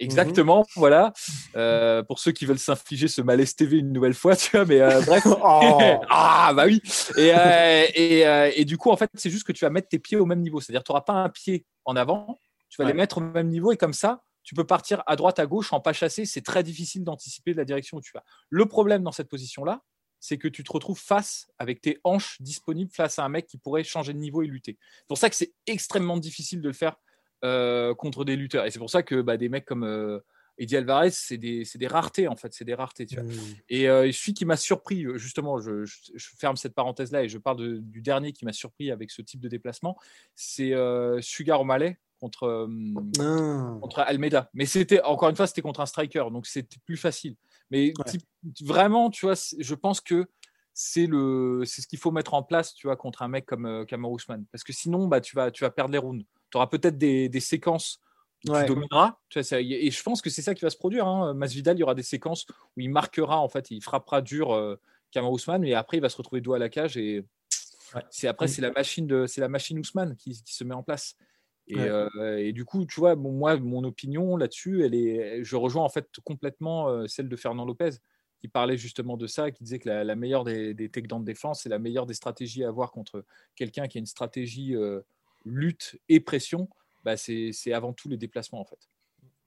Exactement, 0.01 0.65
voilà. 0.77 1.13
Euh, 1.57 2.03
pour 2.03 2.19
ceux 2.21 2.33
qui 2.33 2.47
veulent 2.47 2.59
s'infliger 2.59 3.09
ce 3.09 3.21
malaise 3.21 3.55
TV 3.57 3.79
une 3.79 3.93
nouvelle 3.93 4.15
fois, 4.15 4.37
tu 4.37 4.51
vois, 4.53 4.65
mais 4.65 4.81
euh, 4.81 5.01
bref. 5.03 5.25
ah, 5.43 6.53
bah 6.55 6.65
oui. 6.67 6.81
Et, 7.17 7.33
euh, 7.35 7.87
et, 7.95 8.27
euh, 8.27 8.51
et 8.55 8.65
du 8.65 8.79
coup, 8.79 8.91
en 8.91 8.97
fait, 8.97 9.11
c'est 9.15 9.31
juste 9.31 9.47
que 9.47 9.53
tu 9.53 9.65
vas 9.65 9.71
mettre 9.71 9.89
tes 9.89 9.99
pieds 9.99 10.17
au 10.17 10.27
même 10.27 10.41
niveau. 10.41 10.61
C'est-à-dire, 10.61 10.85
tu 10.85 10.93
n'auras 10.93 11.03
pas 11.03 11.15
un 11.15 11.29
pied 11.29 11.67
en 11.85 11.97
avant, 11.97 12.39
tu 12.69 12.77
vas 12.81 12.85
Ouais. 12.85 12.93
les 12.93 12.97
mettre 12.97 13.19
au 13.19 13.21
même 13.21 13.49
niveau 13.49 13.73
et 13.73 13.77
comme 13.77 13.93
ça, 13.93 14.23
tu 14.45 14.55
peux 14.55 14.65
partir 14.65 15.03
à 15.07 15.17
droite, 15.17 15.39
à 15.39 15.47
gauche 15.47 15.73
en 15.73 15.81
pas 15.81 15.93
chassé. 15.93 16.25
C'est 16.25 16.43
très 16.43 16.63
difficile 16.63 17.05
d'anticiper 17.05 17.53
la 17.53 17.65
direction 17.65 17.99
où 17.99 18.01
tu 18.01 18.13
vas. 18.15 18.23
Le 18.51 18.67
problème 18.67 19.03
dans 19.03 19.13
cette 19.13 19.29
position-là, 19.29 19.83
c'est 20.21 20.39
que 20.39 20.49
tu 20.49 20.65
te 20.65 20.73
retrouves 20.73 20.99
face 20.99 21.47
avec 21.59 21.81
tes 21.81 21.99
hanches 22.03 22.41
disponibles 22.41 22.91
face 22.93 23.19
à 23.19 23.25
un 23.25 23.29
mec 23.29 23.47
qui 23.47 23.59
pourrait 23.59 23.85
changer 23.85 24.13
de 24.13 24.19
niveau 24.19 24.43
et 24.43 24.47
lutter. 24.47 24.79
C'est 25.01 25.07
pour 25.07 25.19
ça 25.19 25.29
que 25.31 25.37
c'est 25.37 25.53
extrêmement 25.67 26.17
difficile 26.17 26.61
de 26.61 26.69
le 26.69 26.75
faire 26.75 26.97
euh, 27.45 27.95
contre 27.95 28.25
des 28.25 28.37
lutteurs. 28.37 28.65
Et 28.67 28.71
c'est 28.71 28.79
pour 28.79 28.91
ça 28.91 29.03
que 29.03 29.21
bah, 29.23 29.37
des 29.37 29.49
mecs 29.49 29.65
comme 29.65 29.85
euh, 29.85 30.19
Eddie 30.59 30.77
Alvarez, 30.77 31.11
c'est 31.13 31.37
des, 31.39 31.63
des 31.75 31.87
raretés, 31.87 32.27
en 32.27 32.35
fait. 32.37 32.53
C'est 32.53 32.65
des 32.65 32.75
raretés, 32.75 33.07
tu 33.07 33.15
vois. 33.15 33.25
Mmh. 33.25 33.37
Et 33.69 33.89
euh, 33.89 34.11
celui 34.11 34.35
qui 34.35 34.45
m'a 34.45 34.57
surpris, 34.57 35.05
euh, 35.05 35.17
justement, 35.17 35.61
je, 35.61 35.85
je- 35.85 36.11
je 36.15 36.29
ferme 36.37 36.57
cette 36.57 36.75
parenthèse-là 36.75 37.23
et 37.23 37.29
je 37.29 37.39
parle 37.39 37.59
de- 37.59 37.77
du 37.79 38.03
dernier 38.03 38.33
qui 38.33 38.45
m'a 38.45 38.53
surpris 38.53 38.91
avec 38.91 39.11
ce 39.13 39.23
type 39.23 39.41
de 39.41 39.49
déplacement, 39.49 39.97
c'est 40.35 40.73
Sugar 41.21 41.61
O'Malley 41.61 41.99
contre, 42.21 42.69
Ah. 43.21 43.79
contre 43.81 44.01
Almeida. 44.01 44.51
Mais 44.53 44.67
c'était, 44.67 45.01
encore 45.03 45.29
une 45.29 45.37
fois, 45.37 45.47
c'était 45.47 45.63
contre 45.63 45.81
un 45.81 45.87
striker, 45.87 46.25
donc 46.33 46.47
c'était 46.47 46.79
plus 46.85 46.97
facile. 46.97 47.37
Mais 47.71 47.93
Ouais. 47.97 48.05
type- 48.07 48.27
vraiment, 48.63 49.11
tu 49.11 49.27
vois, 49.27 49.35
je 49.59 49.75
pense 49.77 50.01
que 50.01 50.27
c'est 50.75 51.07
le, 51.07 51.63
c'est 51.67 51.83
ce 51.83 51.87
qu'il 51.87 51.99
faut 51.99 52.11
mettre 52.11 52.35
en 52.35 52.43
place, 52.43 52.75
tu 52.75 52.87
vois, 52.89 52.97
contre 52.97 53.23
un 53.23 53.29
mec 53.29 53.47
comme 53.47 53.67
euh, 53.67 53.85
Kamaru 53.85 54.17
Usman. 54.17 54.45
Parce 54.51 54.65
que 54.65 54.73
sinon, 54.73 55.07
bah, 55.07 55.21
tu 55.21 55.37
vas, 55.37 55.51
tu 55.53 55.63
vas 55.65 55.71
perdre 55.71 55.93
les 55.93 55.99
rounds. 55.99 56.25
Tu 56.51 56.57
auras 56.57 56.67
peut-être 56.67 56.99
des, 56.99 57.29
des 57.29 57.41
séquences 57.41 58.01
où 58.47 58.53
Ouais. 58.53 58.63
tu 58.63 58.69
domineras. 58.69 59.19
Tu 59.29 59.39
vois, 59.39 59.43
ça- 59.45 59.61
et 59.61 59.91
je 59.91 60.03
pense 60.03 60.23
que 60.23 60.31
c'est 60.31 60.43
ça 60.43 60.55
qui 60.55 60.63
va 60.63 60.71
se 60.71 60.77
produire. 60.77 61.07
Hein. 61.07 61.35
Masvidal, 61.35 61.77
il 61.77 61.81
y 61.81 61.83
aura 61.83 61.95
des 61.95 62.03
séquences 62.03 62.47
où 62.77 62.81
il 62.81 62.91
marquera, 62.91 63.39
en 63.41 63.49
fait, 63.49 63.71
il 63.71 63.83
frappera 63.83 64.23
dur 64.23 64.53
euh, 64.53 64.77
Kamaru 65.11 65.37
Usman, 65.37 65.65
et 65.65 65.75
après, 65.75 65.97
il 65.97 66.01
va 66.01 66.09
se 66.09 66.17
retrouver 66.17 66.41
dos 66.41 66.55
à 66.55 66.59
la 66.59 66.69
cage. 66.69 66.97
Et 66.97 67.25
c'est 68.11 68.29
après, 68.29 68.49
c'est 68.49 68.63
la 68.63 68.71
machine 68.71 69.07
de, 69.07 69.27
c'est 69.27 69.41
la 69.41 69.49
machine 69.49 69.79
Ousmane 69.79 70.15
qui, 70.17 70.43
qui 70.43 70.55
se 70.55 70.63
met 70.65 70.75
en 70.75 70.83
place. 70.83 71.17
Et, 71.67 71.77
Ouais. 71.77 71.89
euh, 71.89 72.39
et 72.39 72.53
du 72.53 72.65
coup, 72.65 72.87
tu 72.87 73.01
vois, 73.01 73.15
bon, 73.15 73.33
moi, 73.33 73.57
mon 73.59 73.85
opinion 73.85 74.37
là-dessus, 74.37 74.85
elle 74.85 74.95
est, 74.95 75.43
je 75.45 75.57
rejoins 75.57 75.85
en 75.85 75.89
fait 75.91 76.09
complètement 76.25 76.89
euh, 76.89 77.07
celle 77.09 77.29
de 77.29 77.37
Fernand 77.37 77.65
Lopez, 77.67 77.91
qui 78.41 78.49
parlait 78.49 78.77
justement 78.79 79.17
de 79.17 79.27
ça, 79.27 79.51
qui 79.51 79.65
disait 79.65 79.79
que 79.79 79.89
la, 79.89 80.05
la 80.05 80.15
meilleure 80.15 80.45
des, 80.45 80.73
des 80.73 80.89
de 80.89 81.25
défense, 81.25 81.63
c'est 81.63 81.69
la 81.69 81.79
meilleure 81.79 82.07
des 82.07 82.15
stratégies 82.15 82.63
à 82.65 82.69
avoir 82.69 82.91
contre 82.93 83.25
quelqu'un 83.57 83.89
qui 83.89 83.99
a 83.99 84.01
une 84.01 84.07
stratégie 84.07 84.77
euh, 84.77 85.01
lutte 85.49 85.99
et 86.09 86.21
pression. 86.21 86.69
Bah, 87.05 87.17
c'est 87.17 87.73
avant 87.73 87.93
tout 87.93 88.09
les 88.09 88.17
déplacements 88.17 88.61
en 88.61 88.65
fait. 88.65 88.89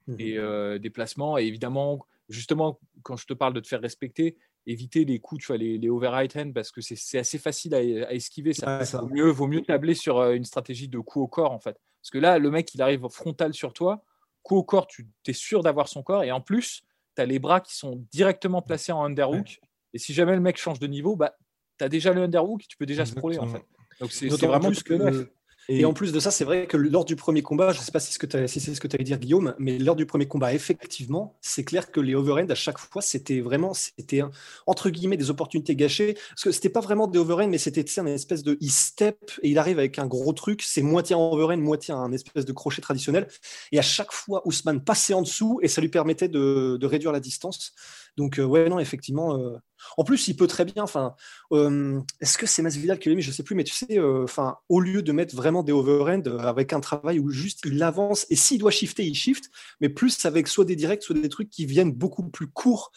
Mhm. 0.08 0.16
Et 0.20 0.38
euh, 0.38 0.80
déplacements, 0.80 1.38
et 1.38 1.44
évidemment, 1.46 2.06
justement, 2.30 2.80
quand 3.04 3.18
je 3.18 3.26
te 3.28 3.34
parle 3.34 3.54
de 3.54 3.60
te 3.60 3.68
faire 3.68 3.82
respecter, 3.82 4.38
éviter 4.66 5.06
les 5.06 5.20
coups, 5.20 5.42
tu 5.42 5.48
vois, 5.48 5.58
les, 5.58 5.78
les 5.78 5.90
over 5.90 6.08
right 6.08 6.36
hand, 6.36 6.54
parce 6.54 6.72
que 6.72 6.82
c'est 6.82 7.18
assez 7.18 7.38
facile 7.38 7.74
à, 7.76 7.78
à 7.78 8.14
esquiver. 8.14 8.54
Ça. 8.54 8.80
Ouais, 8.80 8.86
ça. 8.86 9.00
Vaut, 9.02 9.08
mieux, 9.08 9.30
vaut 9.30 9.48
mieux 9.48 9.62
tabler 9.62 9.96
sur 9.96 10.18
euh, 10.20 10.34
une 10.34 10.46
stratégie 10.46 10.88
de 10.88 11.00
coup 11.00 11.22
au 11.22 11.28
corps, 11.28 11.52
en 11.52 11.60
fait. 11.60 11.80
Parce 12.02 12.10
que 12.12 12.18
là, 12.18 12.40
le 12.40 12.50
mec, 12.52 12.74
il 12.74 12.82
arrive 12.82 13.08
frontal 13.10 13.54
sur 13.54 13.74
toi, 13.74 14.04
coup 14.44 14.56
au 14.56 14.64
corps, 14.64 14.88
tu 14.88 15.08
es 15.28 15.34
sûr 15.34 15.62
d'avoir 15.62 15.88
son 15.88 16.04
corps, 16.04 16.24
et 16.24 16.32
en 16.32 16.42
plus, 16.42 16.84
tu 17.16 17.22
as 17.22 17.26
les 17.26 17.40
bras 17.40 17.60
qui 17.60 17.76
sont 17.76 18.06
directement 18.12 18.62
placés 18.62 18.92
en 18.92 19.04
underhook. 19.04 19.60
Et 19.94 20.00
si 20.00 20.14
jamais 20.14 20.34
le 20.34 20.42
mec 20.42 20.58
change 20.58 20.80
de 20.80 20.88
niveau, 20.88 21.16
bah, 21.16 21.36
tu 21.78 21.84
as 21.84 21.90
déjà 21.90 22.14
le 22.14 22.24
underhook, 22.24 22.66
tu 22.68 22.78
peux 22.78 22.86
déjà 22.86 23.06
sprawler, 23.06 23.38
en 23.40 23.48
fait. 23.48 23.64
Donc 24.00 24.12
c'est 24.12 24.30
vraiment 24.30 24.70
plus 24.70 24.84
que- 24.84 25.32
Et, 25.80 25.86
en 25.86 25.94
plus 25.94 26.12
de 26.12 26.20
ça, 26.20 26.32
c'est 26.32 26.44
vrai 26.44 26.68
que 26.68 26.76
lors 26.78 27.06
du 27.06 27.16
premier 27.16 27.42
combat, 27.42 27.72
je 27.72 27.80
ne 27.80 27.84
sais 27.84 27.92
pas 27.92 28.00
si, 28.00 28.12
c'est 28.12 28.14
ce 28.14 28.80
que 28.82 28.88
tu 28.88 28.96
allais 28.96 29.04
dire, 29.04 29.18
Guillaume, 29.20 29.56
mais 29.58 29.78
lors 29.80 29.96
du 29.96 30.06
premier 30.06 30.28
combat, 30.28 30.54
effectivement, 30.54 31.38
c'est 31.42 31.64
clair 31.64 31.92
que 31.92 32.00
les 32.00 32.14
overhands, 32.16 32.50
à 32.50 32.56
chaque 32.56 32.78
fois, 32.78 33.02
c'était 33.02 33.40
vraiment, 33.40 33.74
c'était 33.74 34.22
entre 34.68 34.90
guillemets 34.90 35.18
des 35.18 35.30
opportunités 35.30 35.76
gâchées. 35.76 36.16
Parce 36.30 36.44
que 36.44 36.52
c'était 36.52 36.70
pas 36.70 36.82
vraiment 36.82 37.08
des 37.08 37.20
overhands, 37.20 37.48
mais 37.50 37.58
c'était 37.58 37.82
une 37.82 38.08
espèce 38.08 38.44
de 38.44 38.58
il 38.60 38.72
step 38.72 39.18
et 39.42 39.50
il 39.50 39.58
arrive 39.58 39.80
avec 39.80 39.98
un 40.00 40.08
gros 40.08 40.34
truc. 40.34 40.62
C'est 40.62 40.82
moitié 40.82 41.16
en 41.16 41.32
overhand, 41.32 41.58
moitié 41.58 41.94
un 41.94 42.12
espèce 42.12 42.46
de 42.46 42.54
crochet 42.54 42.82
traditionnel. 42.82 43.28
Et 43.72 43.80
à 43.80 43.84
chaque 43.84 44.12
fois, 44.12 44.42
Ousmane 44.46 44.84
passait 44.84 45.14
en 45.14 45.22
dessous 45.22 45.60
et 45.62 45.68
ça 45.68 45.82
lui 45.82 45.90
permettait 45.90 46.28
de, 46.28 46.78
de 46.80 46.86
réduire 46.88 47.12
la 47.12 47.20
distance. 47.20 47.74
Donc, 48.18 48.40
euh, 48.40 48.44
ouais, 48.44 48.68
non, 48.68 48.78
effectivement. 48.80 49.38
euh, 49.40 49.58
En 49.98 50.04
plus, 50.04 50.28
il 50.28 50.36
peut 50.36 50.48
très 50.48 50.66
bien. 50.66 50.84
Enfin, 50.84 51.16
euh, 51.54 52.00
est-ce 52.20 52.38
que 52.38 52.46
c'est 52.46 52.62
Masvidal 52.62 53.00
qui 53.00 53.08
l'a 53.10 53.16
mis? 53.16 53.22
Je 53.22 53.32
sais 53.32 53.44
plus, 53.44 53.56
mais 53.56 53.64
tu 53.64 53.74
sais, 53.74 53.98
euh, 53.98 54.24
enfin, 54.24 54.58
au 54.68 54.82
lieu 54.82 55.02
de 55.02 55.12
mettre 55.14 55.34
vraiment 55.36 55.61
des 55.64 55.72
overhands 55.72 56.28
euh, 56.28 56.40
avec 56.40 56.74
un 56.74 56.80
travail 56.80 57.20
où 57.20 57.30
juste 57.30 57.62
il 57.66 57.82
avance 57.84 58.26
et 58.30 58.36
s'il 58.36 58.60
doit 58.60 58.72
shifter, 58.72 59.06
il 59.06 59.16
shift, 59.16 59.50
mais 59.80 59.90
plus 59.90 60.26
avec 60.26 60.48
soit 60.48 60.66
des 60.66 60.76
directs, 60.76 61.04
soit 61.04 61.16
des 61.16 61.30
trucs 61.30 61.50
qui 61.50 61.66
viennent 61.66 61.92
beaucoup 61.92 62.30
plus 62.30 62.48
courts, 62.48 62.92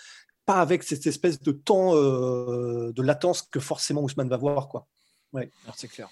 pas 0.45 0.61
avec 0.61 0.83
cette 0.83 1.07
espèce 1.07 1.41
de 1.41 1.53
temps 1.53 1.95
euh, 1.95 2.93
de 2.93 3.03
latence 3.03 3.43
que 3.43 3.61
forcément 3.61 4.03
Ousmane 4.03 4.29
va 4.29 4.37
voir, 4.37 4.69
quoi. 4.69 4.87
Alors, 5.35 5.75
C'est 5.77 5.89
clair. 5.89 6.09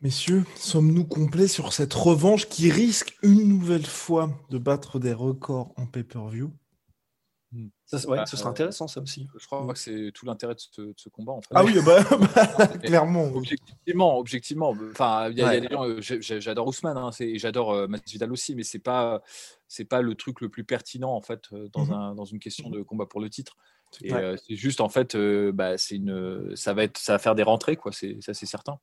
Messieurs, 0.00 0.44
sommes-nous 0.54 1.04
complets 1.04 1.48
sur 1.48 1.72
cette 1.72 1.94
revanche 1.94 2.48
qui 2.48 2.70
risque 2.70 3.16
une 3.22 3.48
nouvelle 3.48 3.86
fois 3.86 4.30
de 4.48 4.58
battre 4.58 5.00
des 5.00 5.12
records 5.12 5.72
en 5.76 5.86
pay-per-view? 5.86 6.52
Ça, 7.86 7.96
ouais, 8.08 8.18
Bah, 8.18 8.26
ce 8.26 8.36
sera 8.36 8.48
euh, 8.48 8.52
intéressant, 8.52 8.86
ça 8.88 9.00
aussi. 9.00 9.26
Je 9.38 9.46
crois 9.46 9.66
que 9.72 9.78
c'est 9.78 10.12
tout 10.12 10.26
l'intérêt 10.26 10.54
de 10.54 10.60
ce, 10.60 10.82
de 10.82 10.94
ce 10.96 11.08
combat, 11.08 11.32
en 11.32 11.40
fait. 11.40 11.48
Ah 11.54 11.64
oui, 11.64 11.74
bah, 11.84 11.98
bah, 12.58 12.66
clairement. 12.78 13.24
Objectivement, 13.34 14.18
objectivement. 14.18 14.76
Enfin, 14.90 15.30
il 15.30 15.38
y 15.38 15.42
a, 15.42 15.56
il 15.56 15.64
y 15.64 15.66
a 15.66 15.80
Ouais. 15.80 15.90
des 15.94 15.96
gens, 15.96 16.00
j'ai- 16.02 16.20
j'ai- 16.20 16.40
j'adore 16.42 16.66
Ousmane, 16.66 16.98
hein, 16.98 17.10
j'adore 17.36 17.72
euh, 17.72 17.86
Masvidal 17.88 18.30
aussi, 18.32 18.54
mais 18.54 18.64
c'est 18.64 18.78
pas, 18.78 19.22
c'est 19.66 19.86
pas 19.86 20.02
le 20.02 20.14
truc 20.14 20.42
le 20.42 20.50
plus 20.50 20.64
pertinent 20.64 21.12
en 21.14 21.22
fait 21.22 21.44
euh, 21.54 21.68
dans 21.72 21.86
Mhm. 21.86 21.92
un, 21.92 22.14
dans 22.14 22.24
une 22.26 22.38
question 22.38 22.68
de 22.68 22.82
combat 22.82 23.06
pour 23.06 23.20
le 23.20 23.30
titre. 23.30 23.56
Et 24.02 24.12
Ouais. 24.12 24.22
euh, 24.22 24.36
c'est 24.46 24.54
juste 24.56 24.82
en 24.82 24.90
fait, 24.90 25.14
euh, 25.14 25.50
bah, 25.50 25.78
c'est 25.78 25.96
une, 25.96 26.54
ça 26.54 26.74
va 26.74 26.84
être, 26.84 26.98
ça 26.98 27.12
va 27.14 27.18
faire 27.18 27.34
des 27.34 27.42
rentrées 27.44 27.76
quoi. 27.76 27.92
C'est 27.92 28.18
ça, 28.20 28.34
c'est 28.34 28.44
certain. 28.44 28.78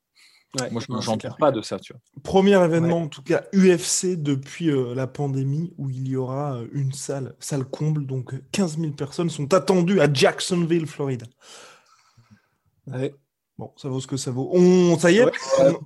Ouais, 0.60 0.70
Moi, 0.70 0.80
je 0.80 0.86
non, 0.90 0.96
ne 0.96 1.00
c'est 1.02 1.06
j'en 1.06 1.18
clair. 1.18 1.32
doute 1.32 1.40
pas 1.40 1.52
de 1.52 1.60
ça, 1.60 1.78
tu 1.78 1.92
vois. 1.92 2.00
Premier 2.22 2.62
événement, 2.64 3.02
en 3.02 3.08
tout 3.08 3.22
cas 3.22 3.42
UFC 3.52 4.16
depuis 4.16 4.70
euh, 4.70 4.94
la 4.94 5.06
pandémie, 5.06 5.74
où 5.76 5.90
il 5.90 6.08
y 6.08 6.16
aura 6.16 6.54
euh, 6.56 6.68
une 6.72 6.92
salle, 6.92 7.34
salle 7.40 7.64
comble, 7.64 8.06
donc 8.06 8.32
euh, 8.32 8.42
15 8.52 8.78
000 8.78 8.92
personnes 8.92 9.28
sont 9.28 9.52
attendues 9.52 10.00
à 10.00 10.10
Jacksonville, 10.12 10.86
Floride. 10.86 11.24
Ouais. 12.86 13.14
Bon, 13.58 13.72
ça 13.76 13.88
vaut 13.88 14.00
ce 14.00 14.06
que 14.06 14.16
ça 14.16 14.30
vaut. 14.30 14.48
On, 14.52 14.98
ça 14.98 15.10
y 15.10 15.18
est, 15.18 15.24
Ouais. 15.24 15.32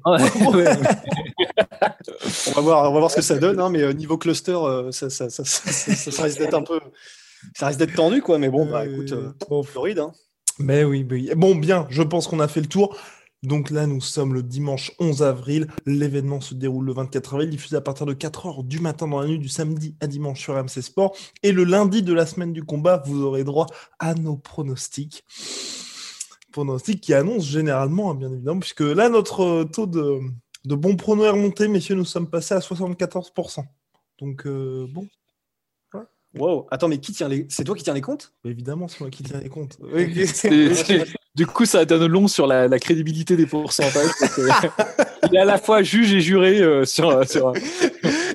on- 0.04 0.18
On 2.48 2.52
va 2.52 2.60
voir, 2.60 2.90
on 2.90 2.94
va 2.94 2.98
voir 3.00 3.10
ce 3.10 3.16
que 3.16 3.22
ça 3.22 3.36
donne, 3.38 3.60
hein, 3.60 3.70
mais 3.70 3.82
euh, 3.82 3.92
niveau 3.92 4.18
cluster, 4.18 4.52
euh, 4.52 4.90
ça, 4.92 5.10
ça, 5.10 5.30
ça, 5.30 5.44
ça- 5.44 5.70
ça- 5.72 6.10
ça 6.10 6.22
risque 6.22 6.38
d'être 6.38 6.54
un 6.54 6.62
peu, 6.62 6.80
ça 7.56 7.66
risque 7.68 7.78
d'être 7.78 7.94
tendu, 7.94 8.22
quoi. 8.22 8.38
Mais 8.38 8.48
bon, 8.50 8.70
bah 8.70 8.86
écoute, 8.86 9.12
euh, 9.12 9.32
bon, 9.48 9.62
Floride, 9.62 9.98
hein. 10.00 10.12
Mais 10.58 10.84
oui, 10.84 11.04
mais 11.04 11.14
oui. 11.14 11.30
Bon, 11.36 11.54
bien, 11.54 11.86
je 11.90 12.02
pense 12.02 12.26
qu'on 12.26 12.40
a 12.40 12.48
fait 12.48 12.60
le 12.60 12.66
tour. 12.66 12.96
Donc 13.42 13.70
là, 13.70 13.86
nous 13.86 14.00
sommes 14.02 14.34
le 14.34 14.42
dimanche 14.42 14.92
11 14.98 15.22
avril. 15.22 15.66
L'événement 15.86 16.40
se 16.42 16.54
déroule 16.54 16.84
le 16.84 16.92
24 16.92 17.34
avril, 17.34 17.48
diffusé 17.50 17.76
à 17.76 17.80
partir 17.80 18.04
de 18.04 18.12
4h 18.12 18.66
du 18.66 18.80
matin 18.80 19.08
dans 19.08 19.20
la 19.20 19.26
nuit 19.26 19.38
du 19.38 19.48
samedi 19.48 19.96
à 20.00 20.06
dimanche 20.06 20.40
sur 20.40 20.54
MC 20.54 20.82
Sport. 20.82 21.16
Et 21.42 21.52
le 21.52 21.64
lundi 21.64 22.02
de 22.02 22.12
la 22.12 22.26
semaine 22.26 22.52
du 22.52 22.62
combat, 22.64 23.02
vous 23.06 23.22
aurez 23.22 23.44
droit 23.44 23.66
à 23.98 24.14
nos 24.14 24.36
pronostics. 24.36 25.24
Pronostics 26.52 27.00
qui 27.00 27.14
annoncent 27.14 27.46
généralement, 27.46 28.10
hein, 28.10 28.14
bien 28.14 28.30
évidemment, 28.32 28.60
puisque 28.60 28.80
là, 28.80 29.08
notre 29.08 29.64
taux 29.64 29.86
de, 29.86 30.18
de 30.64 30.74
bons 30.74 30.96
pronos 30.96 31.24
est 31.24 31.30
remonté, 31.30 31.68
messieurs, 31.68 31.94
nous 31.94 32.04
sommes 32.04 32.28
passés 32.28 32.54
à 32.54 32.58
74%. 32.58 33.64
Donc, 34.20 34.46
euh, 34.46 34.86
bon, 34.92 35.08
Wow. 36.38 36.68
Attends, 36.70 36.86
mais 36.86 36.98
qui 37.00 37.10
tient 37.12 37.26
les, 37.28 37.46
c'est 37.48 37.64
toi 37.64 37.74
qui 37.74 37.82
tiens 37.82 37.92
les 37.94 38.00
comptes? 38.00 38.32
Évidemment, 38.44 38.86
c'est 38.86 39.00
moi 39.00 39.10
qui 39.10 39.24
tiens 39.24 39.40
les 39.40 39.48
comptes. 39.48 39.78
C'est- 40.26 40.74
c'est- 40.74 41.06
du 41.34 41.46
coup, 41.46 41.64
ça 41.64 41.84
donne 41.84 42.06
long 42.06 42.28
sur 42.28 42.46
la, 42.46 42.68
la 42.68 42.78
crédibilité 42.78 43.36
des 43.36 43.46
pourcentages. 43.46 44.10
que 44.34 44.48
il 45.30 45.36
est 45.36 45.40
à 45.40 45.44
la 45.44 45.58
fois 45.58 45.82
juge 45.82 46.12
et 46.12 46.20
juré 46.20 46.60
euh, 46.60 46.84
sur. 46.84 47.28
sur... 47.28 47.52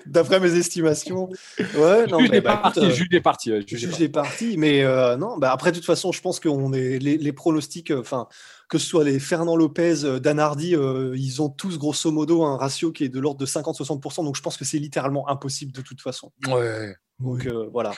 D'après 0.05 0.39
mes 0.39 0.55
estimations. 0.55 1.29
Ouais, 1.75 2.07
non, 2.07 2.19
juge 2.19 2.29
mais 2.29 2.37
est 2.37 2.41
bah, 2.41 2.57
parti, 2.57 2.79
écoute, 2.79 2.91
euh, 2.91 2.95
juge 2.95 3.07
est 3.11 3.21
parti. 3.21 3.51
ouais, 3.51 3.61
juge 3.67 3.73
est 3.73 3.77
juge 3.77 3.89
parti. 3.89 4.03
est 4.03 4.09
parti, 4.09 4.55
mais 4.57 4.83
euh, 4.83 5.17
non, 5.17 5.37
bah 5.37 5.51
après, 5.51 5.71
de 5.71 5.77
toute 5.77 5.85
façon, 5.85 6.13
je 6.13 6.21
pense 6.21 6.39
qu'on 6.39 6.71
est 6.71 6.99
les, 6.99 7.17
les 7.17 7.33
pronostics, 7.33 7.91
euh, 7.91 7.99
enfin, 7.99 8.27
que 8.69 8.77
ce 8.77 8.87
soit 8.87 9.03
les 9.03 9.19
Fernand 9.19 9.55
Lopez, 9.55 10.03
euh, 10.03 10.19
Dan 10.19 10.39
Hardy, 10.39 10.75
euh, 10.75 11.15
ils 11.17 11.41
ont 11.41 11.49
tous 11.49 11.77
grosso 11.77 12.11
modo 12.11 12.43
un 12.43 12.57
ratio 12.57 12.91
qui 12.91 13.03
est 13.03 13.09
de 13.09 13.19
l'ordre 13.19 13.39
de 13.39 13.45
50-60%, 13.45 14.23
donc 14.23 14.35
je 14.35 14.41
pense 14.41 14.57
que 14.57 14.65
c'est 14.65 14.79
littéralement 14.79 15.29
impossible 15.29 15.71
de 15.71 15.81
toute 15.81 16.01
façon. 16.01 16.31
Ouais. 16.47 16.95
Donc 17.19 17.45
euh, 17.45 17.69
voilà. 17.71 17.93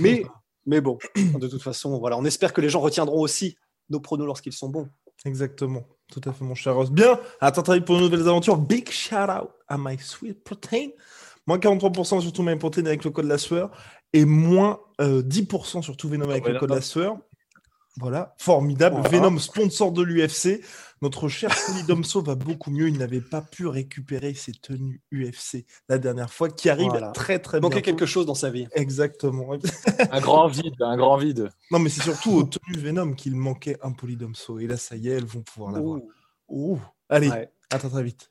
Mais, 0.00 0.24
mais 0.66 0.80
bon, 0.80 0.98
de 1.16 1.48
toute 1.48 1.62
façon, 1.62 1.98
voilà, 1.98 2.18
on 2.18 2.24
espère 2.24 2.52
que 2.52 2.60
les 2.60 2.68
gens 2.68 2.80
retiendront 2.80 3.20
aussi 3.20 3.56
nos 3.90 4.00
pronos 4.00 4.26
lorsqu'ils 4.26 4.52
sont 4.52 4.68
bons. 4.68 4.88
Exactement, 5.24 5.84
tout 6.10 6.20
à 6.24 6.32
fait, 6.32 6.44
mon 6.44 6.54
cher 6.54 6.74
Ross. 6.74 6.90
Bien, 6.90 7.20
à 7.40 7.52
t'entendre 7.52 7.84
pour 7.84 7.96
de 7.96 8.02
nouvelles 8.02 8.26
aventures. 8.26 8.56
Big 8.56 8.90
shout 8.90 9.16
out 9.16 9.50
à 9.68 9.76
My 9.76 9.98
Sweet 9.98 10.42
Protein. 10.42 10.88
Moins 11.46 11.58
43% 11.58 12.20
sur 12.20 12.32
tout 12.32 12.42
My 12.42 12.56
Protein 12.56 12.86
avec 12.86 13.04
le 13.04 13.10
code 13.10 13.26
la 13.26 13.38
sueur. 13.38 13.70
Et 14.12 14.24
moins 14.24 14.80
euh, 15.00 15.22
10% 15.22 15.82
sur 15.82 15.96
tout 15.96 16.08
Venom 16.08 16.30
avec 16.30 16.46
le 16.46 16.58
code 16.58 16.70
la 16.70 16.80
sueur. 16.80 17.18
Voilà, 17.98 18.34
formidable. 18.38 18.96
Voilà. 18.96 19.08
Venom, 19.08 19.38
sponsor 19.38 19.92
de 19.92 20.02
l'UFC. 20.02 20.62
Notre 21.02 21.28
cher 21.28 21.50
Tony 21.66 21.82
Domso 21.84 22.20
va 22.20 22.34
beaucoup 22.34 22.70
mieux. 22.70 22.88
Il 22.88 22.98
n'avait 22.98 23.22
pas 23.22 23.40
pu 23.40 23.66
récupérer 23.66 24.34
ses 24.34 24.52
tenues 24.52 25.00
UFC 25.12 25.64
la 25.88 25.96
dernière 25.98 26.30
fois, 26.32 26.50
qui 26.50 26.68
arrive 26.68 26.88
Voilà. 26.88 27.10
très 27.12 27.38
très 27.38 27.58
Il 27.58 27.62
manquait 27.62 27.80
quelque 27.82 28.04
chose 28.06 28.26
dans 28.26 28.34
sa 28.34 28.50
vie. 28.50 28.66
Exactement. 28.72 29.52
Un 30.10 30.20
grand 30.20 30.46
vide, 30.48 30.74
un 30.80 30.96
grand 30.98 31.16
vide. 31.16 31.50
non, 31.70 31.78
mais 31.78 31.88
c'est 31.88 32.02
surtout 32.02 32.32
aux 32.32 32.42
tenues 32.44 32.76
Venom 32.78 33.14
qu'il 33.14 33.34
manquait 33.34 33.78
un 33.82 33.92
Polydomso. 33.92 34.58
Et 34.58 34.66
là, 34.66 34.76
ça 34.76 34.96
y 34.96 35.08
est, 35.08 35.12
elles 35.12 35.24
vont 35.24 35.42
pouvoir 35.42 35.72
l'avoir. 35.72 36.00
Ouh. 36.00 36.10
Ouh. 36.48 36.80
Allez, 37.08 37.30
Ouais. 37.30 37.50
à 37.70 37.78
très 37.78 37.88
très 37.88 38.02
vite. 38.02 38.30